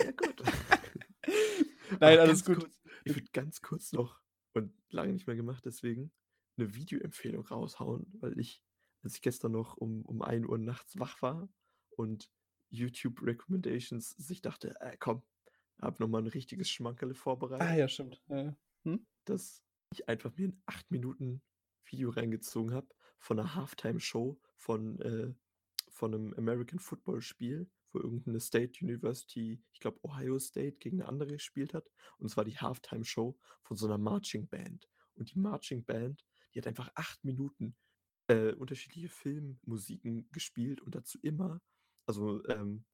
[0.00, 0.42] Ja, gut.
[2.00, 2.64] Nein, alles gut.
[2.64, 4.20] kurz ich würde ganz kurz noch
[4.54, 6.12] und lange nicht mehr gemacht, deswegen
[6.58, 8.62] 'ne Videoempfehlung raushauen, weil ich
[9.02, 11.48] als ich gestern noch um um 1:00 nachts wach war
[11.90, 12.30] und
[12.70, 15.22] YouTube Recommendations sich dachte: „Äh, komm,
[15.80, 17.14] habe noch mal 'n richtiges Schmankerle
[17.58, 18.22] Ah vorbereitet.“ ja, stimmt.
[18.28, 18.56] Ja, ja.
[18.84, 19.06] Mhm.
[19.26, 21.42] Dass ich einfach mir 'n 8 Minuten
[21.84, 22.88] Video reingezogen habe
[23.18, 25.34] von 'ner Halftime-Show von äh,
[25.88, 31.32] von 'nem American-Football-Spiel, wo irgend 'ne State University, ich glaube Ohio State, gegen 'ne andere
[31.32, 31.90] gespielt hat.
[32.18, 34.88] Und es war die Halftime-Show von so 'ner Marching Band.
[35.14, 36.24] Und die Marching Band,
[36.54, 37.76] die hat einfach 8 Minuten,
[38.28, 41.60] äh, unterschiedliche Filmmusiken gespielt und dazu immer
[42.06, 42.84] also, ähm,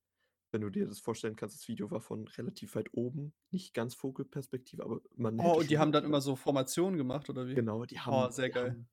[0.53, 3.95] wenn du dir das vorstellen kannst, das Video war von relativ weit oben, nicht ganz
[3.97, 7.65] Vogelperspektive, aber man Oh, und die haben dann immer so Formationen gemacht oder wie?
[7.65, 8.77] Genau, die Oh, haben sehr die geil.
[8.77, 8.89] haben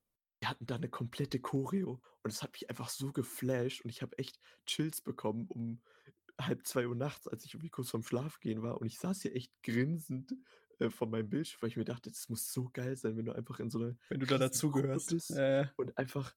[0.45, 1.93] die hatten da 'ne komplette Choreo
[2.23, 5.81] und das hat mich einfach so geflasht und ich habe echt Chills bekommen um
[6.37, 10.35] 1:30 nachts, als ich irgendwie kurz vorm Schlafengehen war und ich saß hier echt grinsend,
[10.79, 13.33] äh, vor meinem Bildschirm, weil ich mir dachte: „Das muss so geil sein, wenn du
[13.33, 15.09] einfach in so 'ner Wenn du da dazugehörst.
[15.09, 15.75] bist ja.
[15.77, 16.35] und einfach“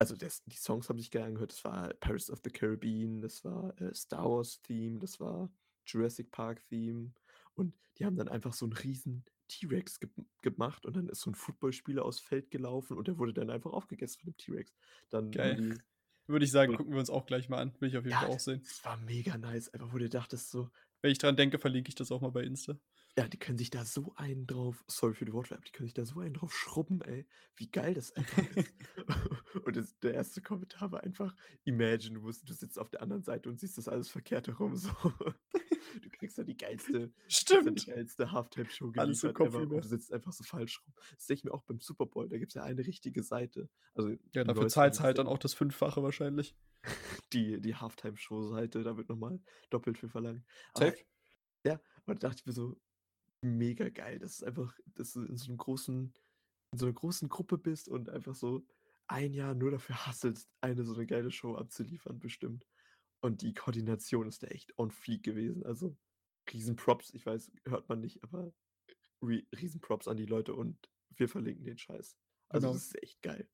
[0.00, 1.52] also, das die Songs haben sich geil angehört.
[1.52, 5.50] Das war Pirates of the Caribbean, das war, äh, Star Wars Theme, das war
[5.86, 7.14] Jurassic Park Theme
[7.54, 10.10] und die haben dann einfach so 'n riesen T-Rex gem
[10.42, 13.72] gemacht und dann ist so 'n Footballspieler aufs Feld gelaufen und der wurde dann einfach
[13.72, 14.74] aufgegessen von dem T-Rex.
[15.10, 15.84] Dann Geil.
[16.26, 17.74] Würde ich sagen, gucken wir uns auch gleich mal an.
[17.80, 18.68] Will ich auf jeden ja, Fall auch sehen.
[18.68, 20.70] das war mega nice, einfach wo du dachtest so
[21.00, 22.78] Wenn ich dran denke, verlinke ich das auch mal bei Insta.
[23.18, 25.94] Ja, die können sich da so einen drauf sorry für die Wortwahl, die können sich
[25.94, 27.26] da so einen drauf schrubben, ey,
[27.56, 28.74] wie geil das einfach ist.
[29.64, 31.34] Und das der erste Kommentar war einfach:
[31.64, 34.76] „Imagine, du musst du sitzt auf der anderen Seite und siehst das alles verkehrt herum
[34.76, 34.90] so.“
[36.02, 37.12] Du kriegst da die geilste
[37.62, 37.84] da die Stimmt.
[37.84, 40.94] geilste Halftime-Show Alles so geliefert ever und du sitzt einfach so falsch rum.
[41.16, 43.68] Das sehe ich mir auch beim Super Bowl, da gibt's ja eine richtige Seite.
[43.94, 46.56] Also, Ja, dafür zahlst ist halt ja dann auch das Fünffache wahrscheinlich.
[47.32, 50.44] die die Halftime-Show-Seite, da wird noch mal doppelt viel verlangt.
[50.72, 51.04] Aber Safe.
[51.66, 52.76] ja, und da dachte ich mir so:
[53.42, 56.14] „Mega geil“, das ist einfach dass du in so 'nem großen
[56.72, 58.66] in so 'ner großen Gruppe bist und einfach so
[59.08, 62.66] ein Jahr nur dafür hustlest, eine so 'ne geile Show abzuliefern bestimmt.
[63.22, 65.64] Und die Koordination ist da echt on fleek gewesen.
[65.64, 65.96] Also,
[66.52, 67.14] Riesen-Props.
[67.14, 68.52] Ich weiß, hört man nicht, aber
[69.22, 72.18] ri Riesen-Props an die Leute und wir verlinken den Scheiß.
[72.48, 72.72] Also, Genau.
[72.72, 73.48] das ist echt geil.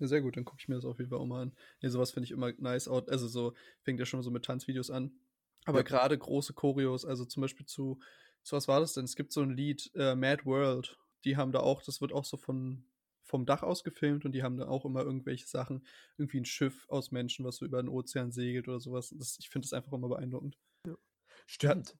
[0.00, 1.52] Ja, sehr gut, dann gucke ich mir das auf jeden Fall auch mal an.
[1.82, 4.44] Ne, so was finde ich immer nice out also, so fängt ja schon so mit
[4.44, 5.20] Tanzvideos an.
[5.64, 5.84] Aber Ja.
[5.84, 8.00] grade große Choreos, also, zum Beispiel zu
[8.42, 9.04] zu was war das denn?
[9.04, 10.98] Es gibt so 'n Lied, äh, Mad World.
[11.24, 12.84] Die haben da auch das wird auch so von
[13.22, 15.86] vom Dach aus gefilmt und die haben da auch immer irgendwelche Sachen,
[16.18, 19.10] irgendwie 'n Schiff aus Menschen, was so über 'n Ozean segelt oder so was.
[19.10, 20.58] Das ich finde das einfach immer beeindruckend.
[20.86, 20.96] Ja.
[21.48, 21.96] Stimmt.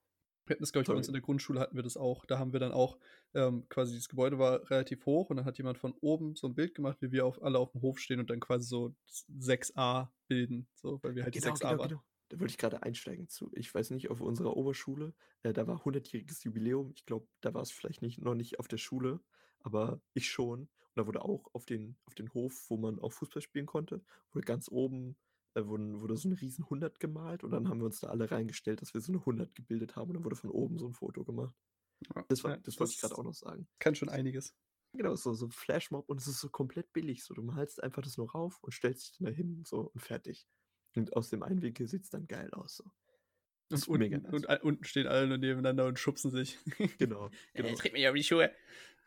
[0.46, 2.24] Wir hatten das, glaube ich, bei uns in der Grundschule hatten wir das auch.
[2.24, 2.98] Da haben wir dann auch
[3.34, 6.54] ähm, quasi, das Gebäude war relativ hoch und dann hat jemand von oben so ein
[6.56, 10.12] Bild gemacht, wie wir auf, alle auf dem Hof stehen und dann quasi so 6a
[10.26, 11.94] bilden, so, weil wir halt die 6a waren.
[12.28, 13.50] Da wollte ich gerade einsteigen zu.
[13.54, 16.92] Ich weiß nicht, auf unserer Oberschule, äh, da war 100-jähriges Jubiläum.
[16.96, 19.20] Ich glaube, da war es vielleicht nicht, noch nicht auf der Schule,
[19.60, 20.68] aber ich schon.
[20.94, 24.02] Und da wurde auch auf den, auf den Hof, wo man auch Fußball spielen konnte,
[24.32, 25.16] wurde ganz oben
[25.54, 28.30] äh, wurden, wurde so eine riesen 100 gemalt und dann haben wir uns da alle
[28.30, 30.94] reingestellt, dass wir so eine 100 gebildet haben und dann wurde von oben so ein
[30.94, 31.54] Foto gemacht.
[32.14, 33.68] Ja, Das, war, ja, das wollte ich das gerade auch noch sagen.
[33.78, 34.54] Kann schon einiges.
[34.94, 37.24] Genau, so, so ein Flashmob und es ist so komplett billig.
[37.24, 40.46] So, du malst einfach das nur rauf und stellst dich dann dahin so und fertig.
[40.94, 42.76] Und aus dem einen Winkel sieht es dann geil aus.
[42.76, 42.84] So.
[43.72, 44.32] Das Und unten, nice.
[44.32, 46.58] und unten stehen alle nur nebeneinander und schubsen sich.
[46.98, 47.68] Genau, genau.
[47.68, 48.50] Äh, tritt mich auf die Schuhe.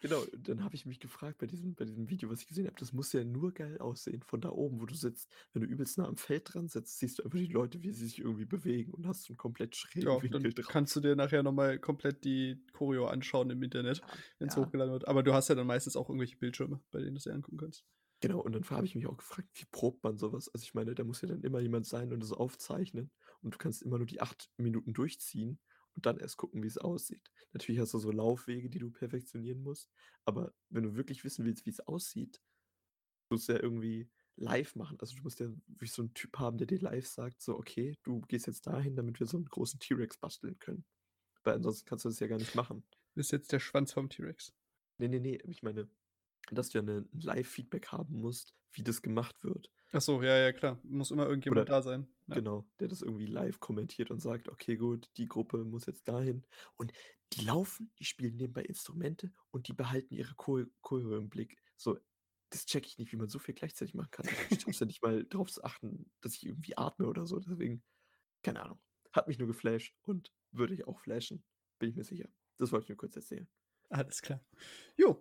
[0.01, 2.67] Genau, und dann habe ich mich gefragt bei diesem, bei diesem Video, was ich gesehen
[2.67, 5.31] habe, das muss ja nur geil aussehen von da oben, wo du sitzt.
[5.53, 8.05] Wenn du übelst nah am Feld dran sitzt, siehst du einfach die Leute, wie sie
[8.05, 10.67] sich irgendwie bewegen und hast so einen komplett schrägen Ja, Winkel drauf.
[10.67, 14.07] kannst du dir nachher nochmal komplett die Choreo anschauen im Internet, Ja,
[14.37, 14.65] wenn es ja.
[14.65, 15.07] hochgeladen wird.
[15.07, 17.57] Aber du hast ja dann meistens auch irgendwelche Bildschirme, bei denen du es dir angucken
[17.57, 17.85] kannst.
[18.21, 20.49] Genau, und dann habe ich mich auch gefragt, wie probt man sowas?
[20.53, 23.11] Also ich meine, da muss ja dann immer jemand sein und das aufzeichnen.
[23.41, 25.59] Und du kannst immer nur die acht Minuten durchziehen
[25.95, 27.31] und dann erst gucken, wie es aussieht.
[27.53, 29.91] Natürlich hast du so Laufwege, die du perfektionieren musst.
[30.25, 32.41] Aber wenn du wirklich wissen willst, wie es aussieht,
[33.29, 34.97] musst du ja irgendwie live machen.
[34.99, 37.97] Also du musst ja wirklich so einen Typ haben, der dir live sagt, so, okay,
[38.03, 40.85] du gehst jetzt dahin, damit wir so einen großen T-Rex basteln können.
[41.43, 42.83] Weil ansonsten kannst du das ja gar nicht machen.
[42.89, 44.53] Du bist jetzt der Schwanz vom T-Rex.
[44.97, 45.89] Nee, nee, nee, ich meine,
[46.51, 49.71] dass du ja ein Live-Feedback haben musst, wie das gemacht wird.
[49.91, 50.79] Achso, ja, ja, klar.
[50.83, 52.07] Muss immer irgendjemand Oder- da sein.
[52.27, 52.35] Ja.
[52.35, 56.43] Genau, der das irgendwie live kommentiert und sagt, okay, gut, die Gruppe muss jetzt dahin.
[56.75, 56.91] Und
[57.33, 61.57] die laufen, die spielen nebenbei Instrumente und die behalten ihre Choreo im Blick.
[61.77, 61.97] So,
[62.49, 64.27] das check ich nicht, wie man so viel gleichzeitig machen kann.
[64.49, 67.39] Ich schaff's ja nicht mal darauf zu achten, dass ich irgendwie atme oder so.
[67.39, 67.83] Deswegen,
[68.43, 68.79] keine Ahnung.
[69.13, 71.43] Hat mich nur geflasht und würde ich auch flashen.
[71.79, 72.27] Bin ich mir sicher.
[72.57, 73.47] Das wollte ich nur kurz erzählen.
[73.89, 74.43] Alles klar.
[74.97, 75.17] Jo.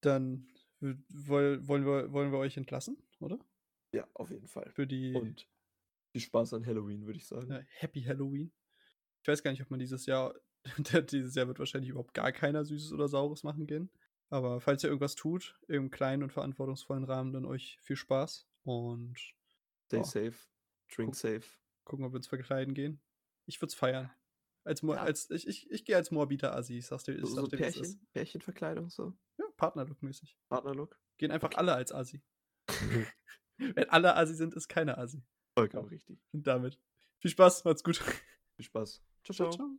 [0.00, 0.48] Dann
[0.80, 3.38] wollen, wir, wollen wir euch entlassen, oder?
[3.92, 4.70] Ja, auf jeden Fall.
[4.70, 5.48] Für die Und
[6.12, 7.50] viel Spaß an Halloween, würde ich sagen.
[7.50, 8.52] ja, Happy Halloween.
[9.22, 10.34] Ich weiß gar nicht, ob man dieses Jahr,
[11.10, 13.90] dieses Jahr wird wahrscheinlich überhaupt gar keiner Süßes oder Saures machen gehen.
[14.30, 19.18] Aber falls ihr irgendwas tut, im kleinen und verantwortungsvollen Rahmen, dann euch viel Spaß und
[19.86, 20.04] Stay Ja.
[20.04, 20.34] safe,
[20.88, 21.14] drink Guck.
[21.16, 21.44] safe.
[21.84, 23.02] gucken, ob wir uns verkleiden gehen.
[23.46, 24.10] Ich würde es feiern.
[24.64, 24.94] Als, Ja.
[24.94, 27.52] als ich, ich, ich gehe als morbiter Assi, ich sag's dir, ich So, so es
[27.52, 27.58] ist.
[27.58, 29.12] Pärchen, Pärchenverkleidung, so.
[29.38, 30.38] Ja, Partnerlook-mäßig.
[30.48, 30.98] Partnerlook.
[31.18, 31.56] Gehen einfach Okay.
[31.58, 32.22] alle als Assi.
[33.58, 35.22] Wenn alle Assi sind, ist keiner Assi.
[35.54, 36.18] Vollkommen richtig.
[36.32, 36.78] Und damit
[37.22, 37.98] viel Spaß, macht's gut.
[38.56, 39.00] Viel Spaß.
[39.22, 39.56] Ciao, Ciao, ciao.
[39.56, 39.78] ciao.